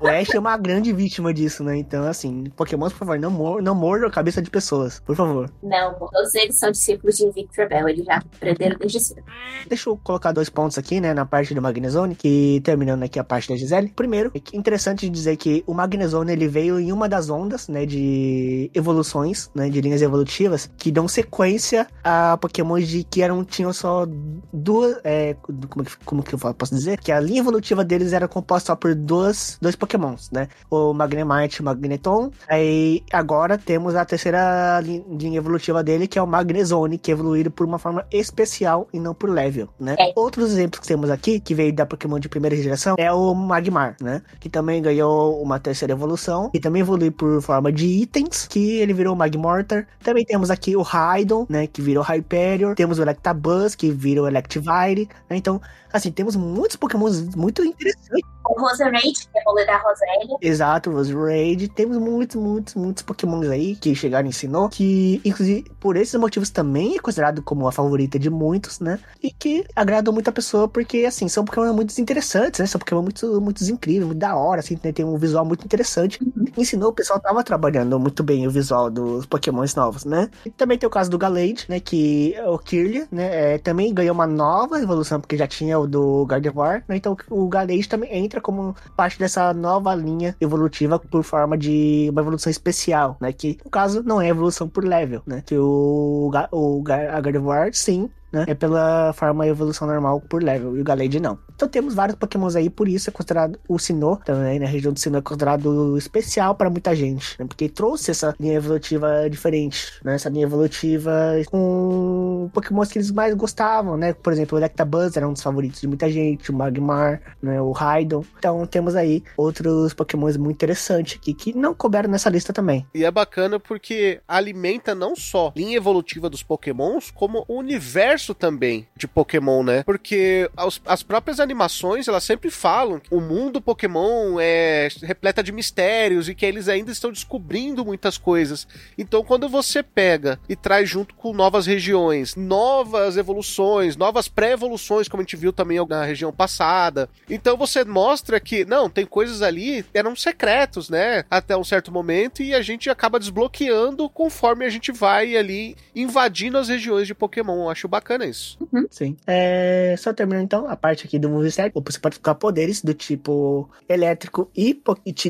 [0.00, 1.76] O Ash é uma grande vítima disso, né?
[1.76, 5.50] Então, assim, Pokémon, por favor, não, mor não mordam a cabeça de pessoas, por favor.
[5.62, 9.22] não, todos eles são discípulos de Victor Bell, eles já aprenderam desde cedo.
[9.66, 13.24] Deixa eu colocar dois pontos aqui, né, na parte do Magnezone, que terminando aqui a
[13.24, 13.88] parte da Gisele.
[13.88, 17.84] Primeiro, é que interessante dizer que o Magnezone, ele veio em uma das ondas, né,
[17.86, 23.72] de evoluções, né, de linhas evolutivas, que dão sequência a Pokémon de que eram, tinham
[23.72, 24.06] só
[24.52, 25.34] duas, é,
[25.68, 26.98] como, que- como que eu posso dizer?
[27.00, 31.56] Que a linha evolutiva deles era composta só por duas, dois Pokémons, né, o Magnemite
[31.58, 32.30] e o Magneton.
[32.48, 37.14] Aí, agora temos a terceira li- linha evolutiva dele, que é o Magnezone, que é
[37.14, 39.96] evoluído por uma forma especial e não por level, né?
[39.98, 40.12] É.
[40.16, 43.96] Outros exemplos que temos aqui, que veio da Pokémon de primeira geração, é o Magmar,
[44.00, 44.22] né?
[44.40, 48.92] Que também ganhou uma terceira evolução, e também evoluiu por forma de itens, que ele
[48.92, 49.86] virou Magmortar.
[50.02, 51.66] Também temos aqui o Raidon, né?
[51.66, 52.74] Que virou Hyperior.
[52.74, 55.36] Temos o Electabuzz, que virou Electivire, né?
[55.36, 55.60] Então,
[55.92, 58.28] assim, temos muitos Pokémons muito interessantes.
[58.48, 60.36] O Roserade, que é o rolê da Rosélia.
[60.40, 61.68] Exato, os Raid.
[61.68, 64.68] Temos muitos, muitos, muitos Pokémons aí que chegaram e ensinou.
[64.68, 68.98] Que, inclusive, por esses motivos também é considerado como a favorita de muitos, né?
[69.22, 72.66] E que agradam muito a pessoa, porque, assim, são Pokémon muito interessantes, né?
[72.66, 74.92] São Pokémon muito, muito incríveis, muito da hora, assim, né?
[74.92, 76.18] Tem um visual muito interessante.
[76.56, 80.28] Ensinou, o pessoal tava trabalhando muito bem o visual dos Pokémons novos, né?
[80.44, 81.80] E também tem o caso do Galade, né?
[81.80, 83.28] Que é o Kirlia, né?
[83.28, 86.96] é, também ganhou uma nova evolução, porque já tinha o do Gardevoir, né?
[86.96, 92.20] Então o Galade também entra como parte dessa nova linha evolutiva por forma de uma
[92.20, 93.32] evolução especial, né?
[93.32, 95.42] Que no caso não é evolução por level, né?
[95.46, 98.44] Que o, o Gar- a Gardevoir, sim, né?
[98.46, 101.38] É pela forma evolução normal por level, e o Galade não.
[101.54, 105.00] Então temos vários pokémons aí, por isso é considerado o Sinnoh, também na região do
[105.00, 107.46] Sinnoh é considerado especial para muita gente, né?
[107.46, 110.14] Porque trouxe essa linha evolutiva diferente, né?
[110.14, 111.12] Essa linha evolutiva
[111.50, 114.12] com pokémons que eles mais gostavam, né?
[114.12, 117.60] Por exemplo, o Electabuzz era um dos favoritos de muita gente, o Magmar, né?
[117.60, 118.24] O Raidon.
[118.38, 122.86] Então temos aí outros pokémons muito interessantes aqui, que não couberam nessa lista também.
[122.94, 128.17] E é bacana porque alimenta não só a linha evolutiva dos pokémons, como o universo
[128.34, 129.82] também de Pokémon, né?
[129.84, 135.52] Porque as, as próprias animações, elas sempre falam que o mundo Pokémon é repleta de
[135.52, 138.66] mistérios e que eles ainda estão descobrindo muitas coisas.
[138.96, 145.20] Então, quando você pega e traz junto com novas regiões, novas evoluções, novas pré-evoluções, como
[145.20, 149.84] a gente viu também na região passada, então você mostra que, não, tem coisas ali
[149.94, 151.24] eram secretos, né?
[151.30, 156.58] Até um certo momento, e a gente acaba desbloqueando conforme a gente vai ali invadindo
[156.58, 157.64] as regiões de Pokémon.
[157.64, 158.58] Eu acho bacana isso.
[158.90, 159.16] Sim.
[159.26, 161.72] É, só terminando então a parte aqui do Moveset.
[161.74, 164.80] Você pode colocar poderes do tipo elétrico e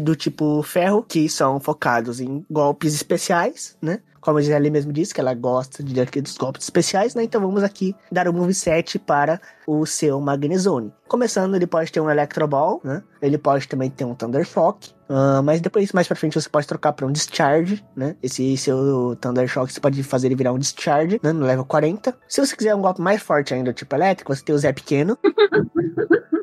[0.01, 4.01] do tipo ferro, que são focados em golpes especiais, né?
[4.21, 7.23] Como a Gisele mesmo disse, que ela gosta de dos golpes especiais, né?
[7.23, 10.91] Então vamos aqui dar o moveset para o seu Magnezone.
[11.07, 13.03] Começando, ele pode ter um Electro Ball, né?
[13.21, 14.93] Ele pode também ter um Thunder Shock.
[15.11, 18.17] ah, mas depois, mais pra frente, você pode trocar para um Discharge, né?
[18.23, 21.33] Esse seu Thunder Shock, você pode fazer ele virar um Discharge, né?
[21.33, 22.17] No level 40.
[22.27, 25.19] Se você quiser um golpe mais forte ainda, tipo elétrico, você tem o Zé Pequeno.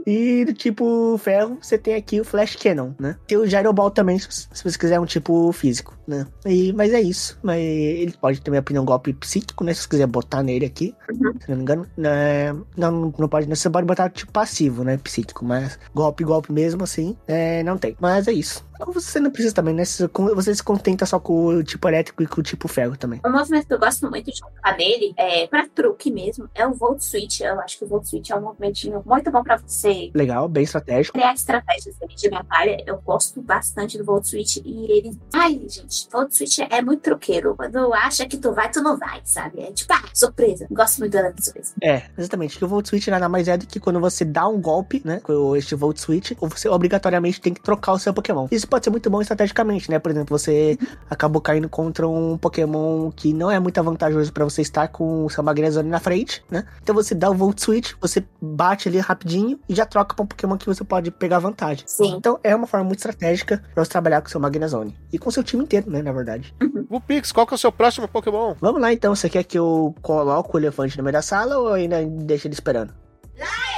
[0.07, 3.15] E do tipo ferro, você tem aqui o Flash Cannon, né?
[3.25, 6.27] Tem o Gyro Ball também, se você quiser um tipo físico, né?
[6.45, 7.39] E, mas é isso.
[7.41, 9.73] Mas ele pode também aprender um golpe psíquico, né?
[9.73, 10.93] Se você quiser botar nele aqui.
[11.41, 11.88] Se não me engano.
[11.97, 12.53] né?
[12.77, 13.47] Não, não pode.
[13.47, 14.97] Você pode botar tipo passivo, né?
[14.97, 15.45] Psíquico.
[15.45, 17.95] Mas golpe, golpe mesmo, assim, é, não tem.
[17.99, 18.65] Mas é isso.
[18.75, 19.84] Então você não precisa também, né?
[19.86, 23.21] Você se contenta só com o tipo elétrico e com o tipo ferro também.
[23.25, 26.73] Um movimento que eu gosto muito de colocar nele, é pra truque mesmo, é o
[26.73, 27.39] Volt Switch.
[27.39, 30.63] Eu acho que o Volt Switch é um movimentinho muito bom pra você Legal, bem
[30.63, 31.17] estratégico.
[31.17, 32.84] criar estratégias de batalha.
[32.86, 35.17] Eu gosto bastante do Volt Switch e ele.
[35.34, 37.56] Ai, gente, Volt Switch é muito truqueiro.
[37.56, 39.62] Quando acha que tu vai, tu não vai, sabe?
[39.62, 40.67] É tipo, ah, surpresa.
[40.69, 41.73] Gosto muito da surpresa.
[41.82, 42.63] É, exatamente.
[42.63, 45.20] O Volt Switch nada mais é do que quando você dá um golpe, né?
[45.24, 48.48] Com este Volt Switch, você obrigatoriamente tem que trocar o seu Pokémon.
[48.52, 50.00] Isso pode ser muito bom estrategicamente, né?
[50.00, 50.78] Por exemplo, você
[51.10, 55.30] acabou caindo contra um Pokémon que não é muito vantajoso pra você estar com o
[55.30, 56.65] seu Magnezone na frente, né?
[56.82, 60.28] Então você dá o Volt Switch, você bate ali rapidinho e já troca pra um
[60.28, 61.84] Pokémon que você pode pegar vantagem.
[61.88, 62.15] Sim.
[62.15, 64.98] Então é uma forma muito estratégica pra você trabalhar com o seu Magnezone.
[65.12, 66.02] E com o seu time inteiro, né?
[66.02, 66.54] Na verdade.
[66.89, 68.56] Vulpix, qual que é o seu próximo Pokémon?
[68.62, 71.74] Vamos lá então, você quer que eu coloque o elefante no meio da sala ou
[71.74, 72.94] ainda deixa ele esperando?
[73.38, 73.74] Liar!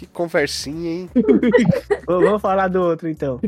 [0.00, 1.10] Que conversinha, hein?
[2.08, 3.38] Vamos falar do outro então.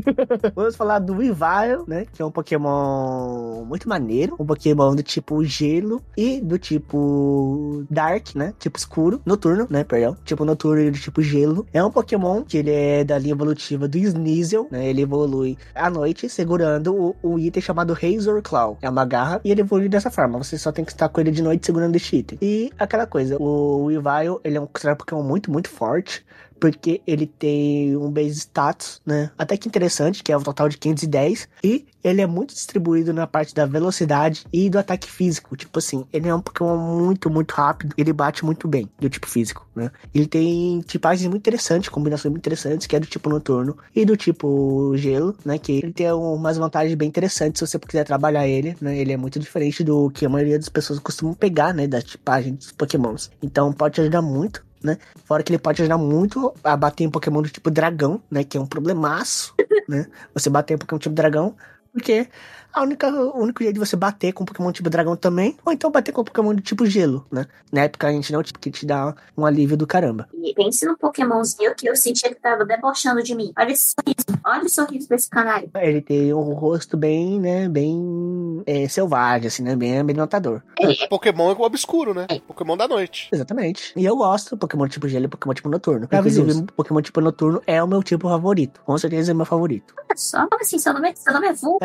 [0.53, 2.05] Vamos falar do Weavile, né?
[2.13, 4.35] Que é um Pokémon muito maneiro.
[4.39, 8.53] Um Pokémon do tipo gelo e do tipo dark, né?
[8.59, 9.19] Tipo escuro.
[9.25, 9.83] Noturno, né?
[9.83, 10.15] Perdão.
[10.23, 11.65] Tipo noturno e do tipo gelo.
[11.73, 14.87] É um Pokémon que ele é da linha evolutiva do Sneasel, né?
[14.87, 18.77] Ele evolui à noite segurando o, o item chamado Razor Claw.
[18.79, 20.37] É uma garra e ele evolui dessa forma.
[20.37, 22.37] Você só tem que estar com ele de noite segurando esse item.
[22.39, 26.23] E aquela coisa, o Weavile, ele é um Pokémon muito, muito forte
[26.59, 29.31] porque ele tem um base status, né?
[29.37, 33.25] Até que interessante, que é o total de 510, e ele é muito distribuído na
[33.25, 35.55] parte da velocidade e do ataque físico.
[35.55, 39.27] Tipo assim, ele é um Pokémon muito, muito rápido, ele bate muito bem do tipo
[39.27, 39.89] físico, né?
[40.13, 44.17] Ele tem tipagens muito interessantes, combinações muito interessantes, que é do tipo noturno e do
[44.17, 45.57] tipo gelo, né?
[45.57, 48.97] Que ele tem umas vantagens bem interessantes se você quiser trabalhar ele, né?
[48.97, 51.87] Ele é muito diferente do que a maioria das pessoas costumam pegar, né?
[51.87, 53.31] Da tipagem dos Pokémons.
[53.41, 54.97] Então pode te ajudar muito né?
[55.25, 58.43] Fora que ele pode ajudar muito a bater em Pokémon do tipo dragão, né?
[58.43, 59.55] Que é um problemaço,
[59.87, 60.07] né?
[60.33, 61.55] Você bater em Pokémon tipo dragão,
[61.91, 62.27] porque
[62.73, 65.91] a única, o único jeito de você bater com Pokémon tipo dragão também, ou então
[65.91, 67.45] bater com Pokémon do tipo gelo, né?
[67.71, 70.27] Na época a gente não, tipo, que te dá um alívio do caramba.
[70.33, 73.53] E pense no Pokémonzinho que eu sentia que tava debochando de mim.
[73.57, 74.41] Olha esse sorriso.
[74.45, 75.69] Olha o sorriso desse canário.
[75.75, 77.69] Ele tem um rosto bem, né?
[77.69, 79.75] Bem é, selvagem, assim, né?
[79.75, 80.61] Bem ambientador.
[80.79, 82.27] É, Pokémon é o obscuro, né?
[82.47, 83.29] Pokémon da noite.
[83.31, 83.93] Exatamente.
[83.95, 86.07] E eu gosto do Pokémon tipo gelo e Pokémon tipo noturno.
[86.11, 88.81] Inclusive, Pokémon tipo noturno é o meu tipo favorito.
[88.85, 89.93] Com certeza é o meu favorito.
[89.97, 90.47] olha só.
[90.47, 90.79] Como assim?
[90.79, 91.79] Seu nome é, seu nome é Vu?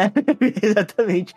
[0.78, 1.34] Exatamente.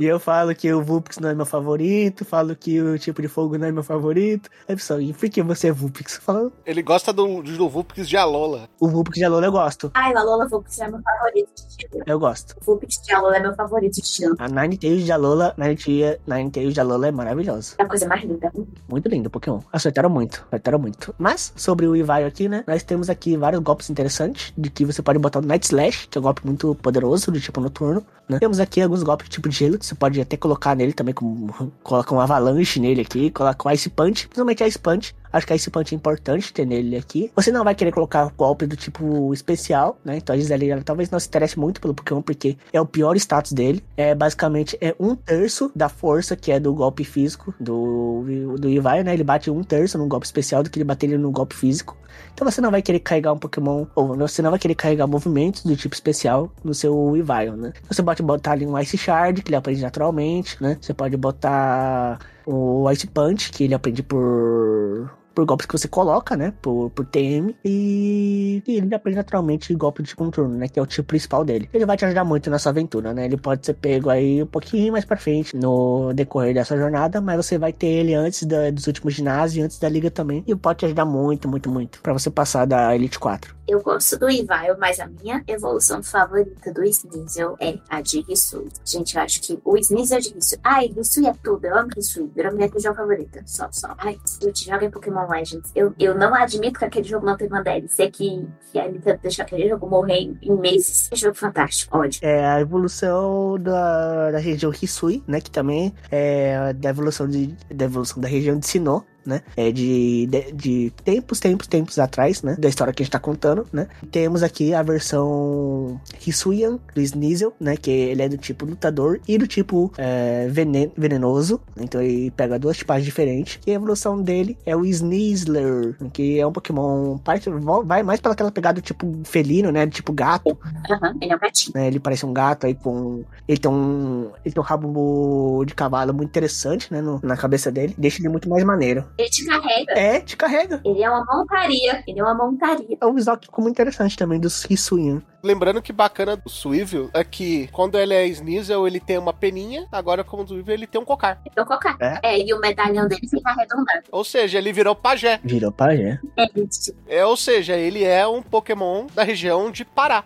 [0.00, 3.28] e eu falo que o Vulpix não é meu favorito, falo que o tipo de
[3.28, 4.48] fogo não é meu favorito.
[4.68, 6.16] Aí pessoal, e por que você é Vulpix?
[6.16, 8.68] Fala, Ele gosta do, do Vulpix de Alola.
[8.80, 9.90] o Vulpix de Alola eu gosto.
[9.94, 12.02] Ai, o Alola Vulpix é meu favorito de estilo.
[12.06, 12.56] Eu gosto.
[12.60, 14.34] O Vulpix de Alola é meu favorito de estilo.
[14.38, 17.74] A Ninetales de Alola, Ninetales Ninetales de Alola é maravilhosa.
[17.78, 18.52] É a coisa mais linda.
[18.88, 19.60] Muito lindo o Pokémon.
[19.72, 21.14] Acertaram muito, acertaram muito.
[21.18, 22.64] Mas, sobre o Ivaio aqui, né?
[22.66, 24.52] Nós temos aqui vários golpes interessantes.
[24.56, 27.40] De que você pode botar o Night Slash, que é um golpe muito poderoso, do
[27.40, 28.04] tipo noturno.
[28.28, 28.35] Né?
[28.38, 31.72] Temos aqui alguns golpes tipo de gelo, que você pode até colocar nele também, como
[31.82, 35.14] coloca um avalanche nele aqui, coloca o Ice Punch, principalmente Ice Punch.
[35.36, 37.30] Acho que Ice Punch é importante ter nele aqui.
[37.36, 40.16] Você não vai querer colocar golpe do tipo especial, né?
[40.16, 43.14] Então a Gisele ela talvez não se interesse muito pelo Pokémon, porque é o pior
[43.16, 43.84] status dele.
[43.96, 48.24] É basicamente é um terço da força que é do golpe físico do,
[48.58, 49.12] do Ivaio, né?
[49.12, 51.96] Ele bate um terço no golpe especial do que ele bateria no golpe físico.
[52.32, 55.64] Então você não vai querer carregar um Pokémon, ou você não vai querer carregar movimentos
[55.64, 57.72] do tipo especial no seu Ivaio, né?
[57.88, 60.78] Você pode botar ali um Ice Shard, que ele aprende naturalmente, né?
[60.80, 66.34] Você pode botar o Ice Punch, que ele aprende por por golpes que você coloca,
[66.34, 66.52] né?
[66.62, 67.54] Por, por TM.
[67.62, 70.66] E, e ele aprende naturalmente golpe de turno, né?
[70.66, 71.68] Que é o tipo principal dele.
[71.74, 73.26] Ele vai te ajudar muito nessa aventura, né?
[73.26, 77.36] Ele pode ser pego aí um pouquinho mais pra frente no decorrer dessa jornada, mas
[77.36, 80.42] você vai ter ele antes da- dos últimos ginásios, antes da liga também.
[80.46, 82.00] E pode te ajudar muito, muito, muito.
[82.00, 83.54] Pra você passar da Elite 4.
[83.68, 88.68] Eu gosto do Ivaio, mas a minha evolução favorita do Sneasel é a de Hisui.
[88.84, 90.58] Gente, eu acho que o Sneasel de Hisui.
[90.64, 91.64] Ai, Hisui é tudo.
[91.66, 92.30] Eu amo Hisui.
[92.34, 93.42] Virou minha região favorita.
[93.44, 93.92] Só, só.
[93.98, 95.70] Ai, eu te jogo em Pokémon Legends.
[95.74, 99.18] Eu, eu não admito que aquele jogo não teve uma DLC que, que a Nintendo
[99.22, 101.08] deixou aquele jogo morrer em, em meses.
[101.08, 101.96] Que jogo fantástico.
[101.96, 102.20] Ódio.
[102.22, 105.40] É a evolução da, da região Hisui, né?
[105.40, 109.04] Que também é da evolução, de, da evolução da região de Sinnoh.
[109.26, 109.42] Né?
[109.56, 112.54] É de, de, de tempos, tempos, tempos atrás, né?
[112.58, 113.88] Da história que a gente tá contando, né?
[114.10, 117.76] Temos aqui a versão Hisuian do Sneasel, né?
[117.76, 121.60] Que ele é do tipo lutador e do tipo é, venen- venenoso.
[121.76, 123.58] Então ele pega duas tipagens diferentes.
[123.66, 127.48] E a evolução dele é o Sneasler, que é um Pokémon parte,
[127.84, 129.86] vai mais pela aquela pegada do tipo felino, né?
[129.86, 130.56] Do tipo gato
[130.90, 131.72] Aham, ele é um gatinho.
[131.74, 131.86] né?
[131.88, 133.24] Ele parece um gato aí com.
[133.48, 134.30] Ele tem um.
[134.44, 137.00] Ele tem um rabo de cavalo muito interessante, né?
[137.00, 137.94] no- na cabeça dele.
[137.98, 139.04] Deixa ele muito mais maneiro.
[139.18, 139.92] Ele te carrega.
[139.92, 140.80] É, te carrega.
[140.84, 142.04] Ele é uma montaria.
[142.06, 142.98] Ele é uma montaria.
[143.00, 145.22] É um visual que ficou muito interessante também dos Hisuian.
[145.42, 149.86] Lembrando que bacana do Swivel é que quando ele é Sneasel, ele tem uma peninha,
[149.92, 151.40] agora como do Swivel ele tem um cocar.
[151.46, 151.96] Então, cocar.
[152.00, 152.18] É?
[152.22, 154.02] É, e o medalhão dele fica arredondado.
[154.10, 155.40] Ou seja, ele virou pajé.
[155.44, 156.18] Virou pajé.
[156.36, 160.24] É, É, ou seja, ele é um Pokémon da região de Pará.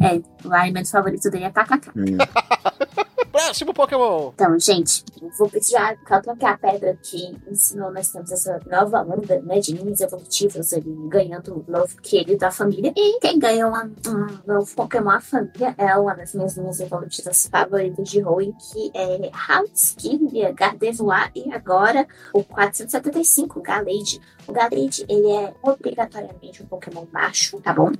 [0.00, 1.92] é, o alimento favorito dele é tacacá.
[1.94, 2.16] Hum.
[3.34, 4.30] Próximo Pokémon!
[4.32, 5.02] Então, gente,
[5.38, 9.72] vou já calcular que a pedra que ensinou, nós temos essa nova onda né, de
[9.74, 12.92] linhas evolutivas ali, ganhando um novo querido da família.
[12.96, 17.46] E quem ganhou uma- um novo Pokémon à família é uma das minhas linhas evolutivas
[17.46, 24.20] favoritas de Hoenn, que é Hounskin, Gardevoir e agora o 475, Galade.
[24.46, 27.90] O Galade, ele é obrigatoriamente um Pokémon macho, tá bom?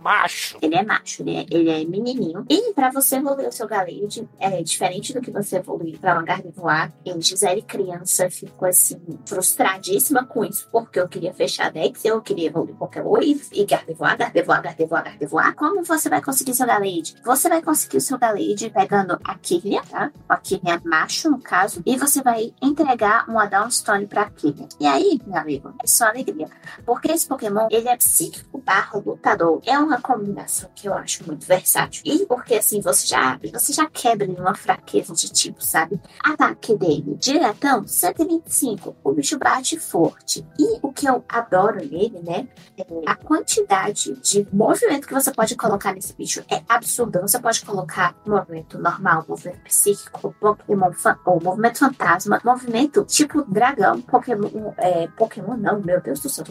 [0.00, 0.56] Macho!
[0.62, 2.44] Ele é macho, ele é, ele é menininho.
[2.48, 6.22] E pra você evoluir o seu Galade, é diferente do que você evoluir pra uma
[6.22, 6.92] Gardevoir voar.
[7.04, 12.48] E Gisele criança ficou assim, frustradíssima com isso, porque eu queria fechar Dex, eu queria
[12.48, 15.54] evoluir Pokémon e, e Gardevoir, Gardevoir, Gardevoir, Gardevoir.
[15.54, 17.14] Como você vai conseguir seu Galade?
[17.24, 20.10] Você vai conseguir o seu Galade pegando a Kirlia, tá?
[20.28, 24.68] A Kirlia macho, no caso, e você vai entregar uma Downstone pra Kirlia.
[24.80, 26.48] E aí, meu amigo, é só alegria.
[26.84, 29.60] Porque esse Pokémon, ele é psíquico barra lutador.
[29.64, 32.02] É uma combinação que eu acho muito versátil.
[32.04, 36.00] E porque assim, você já, você já quebra uma fraqueza de tipo, sabe?
[36.48, 38.96] Ataque dele, diretão, 125.
[39.04, 40.46] O bicho bate forte.
[40.58, 42.48] E o que eu adoro nele, né?
[42.76, 47.20] É a quantidade de movimento que você pode colocar nesse bicho é absurda.
[47.20, 54.00] Você pode colocar movimento normal, movimento psíquico, Pokémon, fan, ou movimento fantasma, movimento tipo dragão,
[54.00, 56.44] Pokémon, é, Pokémon não, meu Deus do céu.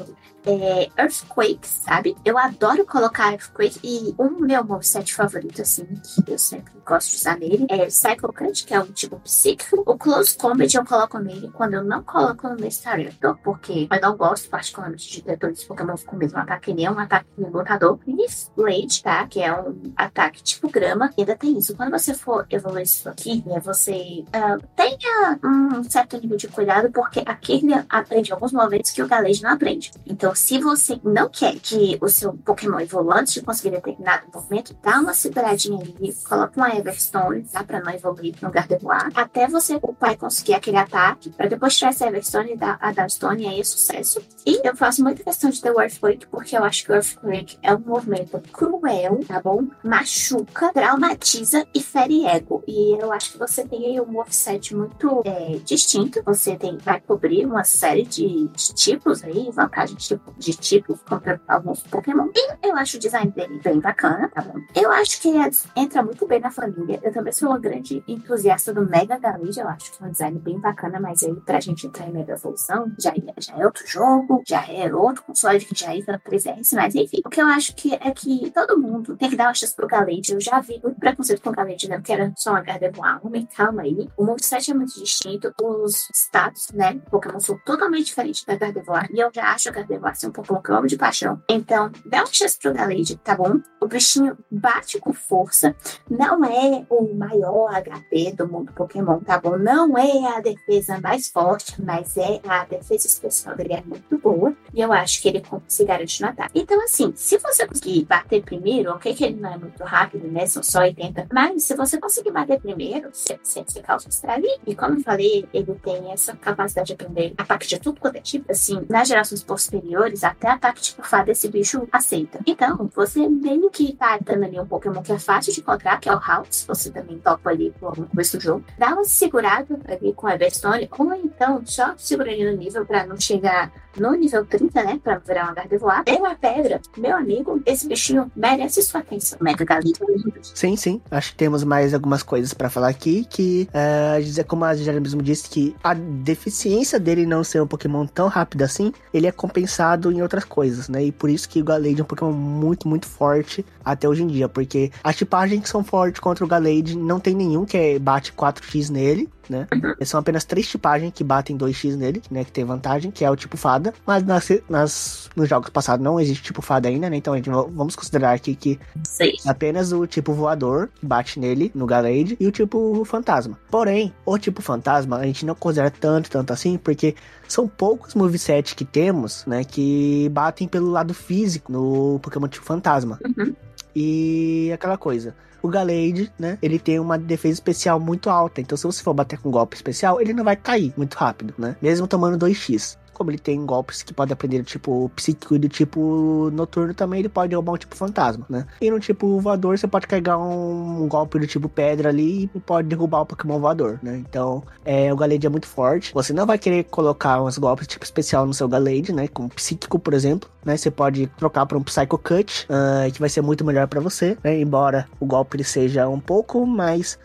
[0.45, 2.15] É, Earthquake, sabe?
[2.23, 5.85] Eu adoro colocar Earthquake e um meu moveset favorito, assim,
[6.25, 9.76] que eu sempre gosto de usar nele, é Cut, que é um tipo psíquico.
[9.85, 14.15] O Close Combat eu coloco nele quando eu não coloco no Mestareto, porque eu não
[14.15, 17.99] gosto particularmente de dois Pokémon com o mesmo ataque, nem um ataque lutador.
[18.07, 19.25] E Blade, tá?
[19.27, 21.11] Que é um ataque tipo grama.
[21.17, 21.75] E ainda tem isso.
[21.75, 26.91] Quando você for evoluir isso aqui, né, você uh, tenha um certo nível de cuidado,
[26.91, 29.91] porque a Kirlia aprende alguns movimentos que o Galade não aprende.
[30.05, 34.75] Então, se você não quer que o seu Pokémon evolua antes de conseguir determinado movimento,
[34.81, 37.63] dá uma seguradinha ali, coloca uma Everstone, tá?
[37.63, 41.89] Pra não evoluir no Gardevoir, até você o pai conseguir aquele ataque, pra depois tirar
[41.89, 44.21] essa Everstone e dar a Darkstone, e aí é sucesso.
[44.45, 47.73] E eu faço muita questão de o Earthquake, porque eu acho que o Earthquake é
[47.73, 49.67] um movimento cruel, tá bom?
[49.83, 52.63] Machuca, traumatiza e fere ego.
[52.67, 56.21] E eu acho que você tem aí um moveset muito é, distinto.
[56.23, 61.41] Você tem, vai cobrir uma série de, de tipos aí, vantagens de, de tipos contra
[61.47, 62.29] alguns Pokémon.
[62.33, 64.59] E eu acho o design dele bem bacana, tá bom?
[64.75, 65.39] Eu acho que ele
[65.75, 66.99] entra muito bem na família.
[67.03, 69.17] Eu também sou uma grande entusiasta do Mega
[69.57, 69.59] Garage.
[69.59, 72.33] Eu acho que é um design bem bacana, mas aí pra gente entrar em Mega
[72.33, 76.69] Evolução, já, já é outro jogo, já é outro console que já entra no 3DS,
[76.73, 77.21] mas enfim.
[77.25, 79.87] O que eu acho que é que todo mundo tem que dar uma chance pro
[79.87, 80.33] Galade.
[80.33, 81.97] Eu já vi muito preconceito com o Galade, né?
[81.97, 83.25] Porque era só uma Gardevoir.
[83.25, 84.09] Homem, calma aí.
[84.17, 85.53] O moveset é muito distinto.
[85.61, 86.99] Os status, né?
[87.09, 89.09] Pokémon são totalmente diferentes da Gardevoir.
[89.11, 91.41] E eu já acho a Gardevoir ser um Pokémon que eu amo de paixão.
[91.49, 93.59] Então, dá uma chance pro Galade, tá bom?
[93.81, 95.75] O bichinho bate com força.
[96.09, 99.46] Não é o maior HP do mundo Pokémon, tá bom?
[99.55, 104.55] Não é a defesa mais forte, mas é a defesa especial dele é muito boa.
[104.73, 106.59] E eu acho que ele se garante no ataque.
[106.59, 110.45] Então, assim, se você conseguir bater primeiro, ok, que ele não é muito rápido, né?
[110.47, 111.27] São só 80.
[111.31, 114.45] Mas se você conseguir bater primeiro, você, você, você causa estrago.
[114.65, 118.21] E como eu falei, ele tem essa capacidade de aprender ataque de tudo quanto é
[118.21, 118.51] tipo.
[118.51, 122.39] Assim, nas gerações posteriores, até ataque tipo fada, esse bicho aceita.
[122.45, 126.09] Então, você meio que tá dando ali um Pokémon que é fácil de encontrar, que
[126.09, 126.65] é o Haltz.
[126.67, 128.63] Você também topa ali no começo do jogo.
[128.77, 129.03] Dá uma
[129.37, 134.13] segurada ali com Everstone, ou então só segura ali no nível pra não chegar no
[134.13, 134.99] nível 30, né?
[135.03, 136.03] Pra virar uma Gardevoir.
[136.03, 136.79] Tem uma pedra.
[136.97, 139.37] Meu amigo, esse bichinho merece sua atenção.
[139.41, 140.05] Mega Galito.
[140.53, 141.01] Sim, sim.
[141.09, 143.25] Acho que temos mais algumas coisas pra falar aqui.
[143.29, 148.05] Que, uh, como a Gisele mesmo disse, que a deficiência dele não ser um Pokémon
[148.05, 151.03] tão rápido assim, ele é compensado em outras coisas, né?
[151.05, 154.27] E por isso que o Galade é um Pokémon muito, muito forte até hoje em
[154.27, 154.47] dia.
[154.47, 158.31] Porque as tipagens que são fortes contra o Galade não tem nenhum que é, bate
[158.33, 159.67] 4x nele né?
[160.05, 162.43] São apenas três tipagens que batem 2x nele, né?
[162.43, 163.93] Que tem vantagem, que é o tipo fada.
[164.05, 167.17] Mas nas, nas, nos jogos passados não existe tipo fada ainda, né?
[167.17, 169.45] Então a gente vamos considerar aqui que Seis.
[169.45, 173.57] apenas o tipo voador bate nele, no Galade, e o tipo fantasma.
[173.69, 177.15] Porém, o tipo fantasma a gente não considera tanto, tanto assim, porque
[177.47, 179.63] são poucos movesets que temos, né?
[179.63, 183.19] Que batem pelo lado físico no Pokémon tipo fantasma.
[183.25, 183.55] Uhum.
[183.95, 185.33] E aquela coisa.
[185.61, 186.57] O Galade, né?
[186.61, 188.61] Ele tem uma defesa especial muito alta.
[188.61, 191.53] Então, se você for bater com um golpe especial, ele não vai cair muito rápido,
[191.57, 191.75] né?
[191.81, 192.97] Mesmo tomando 2x.
[193.17, 197.29] Como ele tem golpes que podem aprender tipo psíquico e do tipo noturno, também ele
[197.29, 198.67] pode roubar um tipo fantasma, né?
[198.79, 202.87] E no tipo voador, você pode carregar um, golpe do tipo pedra ali e pode
[202.87, 204.17] derrubar o Pokémon voador, né?
[204.17, 206.13] Então, é, o Galade é muito forte.
[206.13, 209.27] Você não vai querer colocar uns golpes tipo especial no seu Galade, né?
[209.27, 210.47] Como psíquico, por exemplo.
[210.63, 214.01] Né, você pode trocar para um Psycho Cut, uh, que vai ser muito melhor para
[214.01, 214.59] você, né?
[214.59, 217.17] Embora o golpe ele seja um pouco mais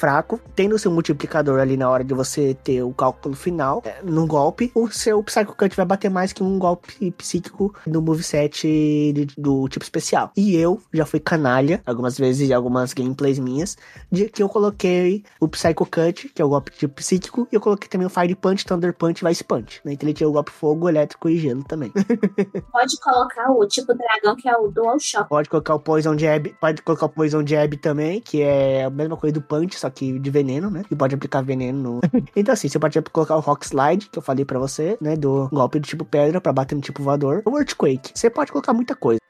[0.00, 4.26] fraco, tendo seu multiplicador ali na hora de você ter o cálculo final, é, no
[4.26, 9.26] golpe, o seu Psycho Cut vai bater mais que um golpe psíquico do moveset de,
[9.36, 10.32] do tipo especial.
[10.34, 13.76] E eu já fui canalha, algumas vezes em algumas gameplays minhas,
[14.10, 17.60] de que eu coloquei o Psycho Cut, que é o golpe tipo psíquico, e eu
[17.60, 19.82] coloquei também o Fire Punch, Thunder Punch e Vice Punch.
[19.84, 19.92] Né?
[19.92, 21.92] Então ele tinha o golpe fogo, elétrico e gelo também.
[22.72, 25.28] Pode colocar o tipo dragão, que é o Dual Shock.
[25.28, 29.16] Pode colocar o Poison Jab, pode colocar o Poison Jab também, que é a mesma
[29.16, 30.84] coisa do Punch, só só que de veneno, né?
[30.90, 32.00] E pode aplicar veneno no.
[32.36, 35.16] então, assim, você pode colocar o Rock Slide, que eu falei pra você, né?
[35.16, 37.42] Do golpe do tipo pedra pra bater no tipo voador.
[37.44, 38.12] O Earthquake.
[38.14, 39.20] Você pode colocar muita coisa.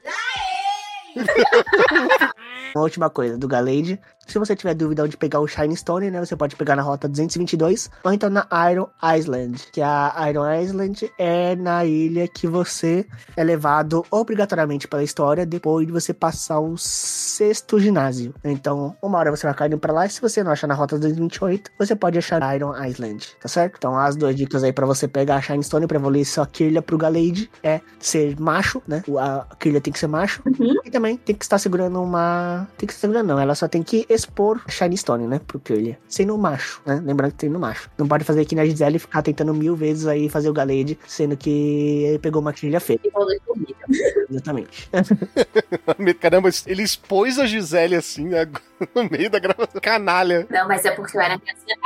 [2.75, 3.99] Uma última coisa do Galade.
[4.31, 6.25] Se você tiver dúvida onde pegar o Shine Stone, né?
[6.25, 9.61] Você pode pegar na rota 222 ou então na Iron Island.
[9.73, 13.05] Que a Iron Island é na ilha que você
[13.37, 18.33] é levado obrigatoriamente pela história depois de você passar o sexto ginásio.
[18.45, 20.97] Então, uma hora você vai caindo pra lá e se você não achar na rota
[20.97, 23.79] 228, você pode achar Iron Island, tá certo?
[23.79, 26.83] Então, as duas dicas aí pra você pegar a Shine Stone pra evoluir sua Kirlia
[26.83, 29.03] pro Galade é ser macho, né?
[29.19, 30.41] A Kirlia tem que ser macho.
[30.47, 30.77] Uhum.
[30.85, 32.69] E também tem que estar segurando uma.
[32.79, 33.41] Tem que estar segurando, não.
[33.41, 35.41] Ela só tem que expor a Shiny Stone, né?
[35.47, 35.99] Pro Kirlia.
[36.09, 37.03] Sendo macho, né?
[37.05, 37.91] Lembrando que tem no macho.
[37.99, 41.37] Não pode fazer aqui na Gisele ficar tentando mil vezes aí fazer o Galade, sendo
[41.37, 43.01] que ele pegou uma Kirlia feia.
[44.31, 44.89] Exatamente.
[46.21, 48.61] Caramba, ele expôs a Gisele assim, ag-
[48.95, 49.81] no meio da gravação.
[49.81, 50.47] Canalha.
[50.51, 51.77] Não, mas é porque eu era criancinha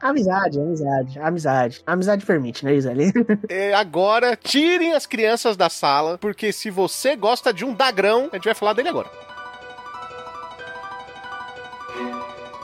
[0.00, 1.82] amizade, amizade, amizade.
[1.86, 3.12] Amizade permite, né, Gisele?
[3.48, 8.36] É, agora, tirem as crianças da sala, porque se você gosta de um dagrão, a
[8.36, 9.10] gente vai falar dele agora.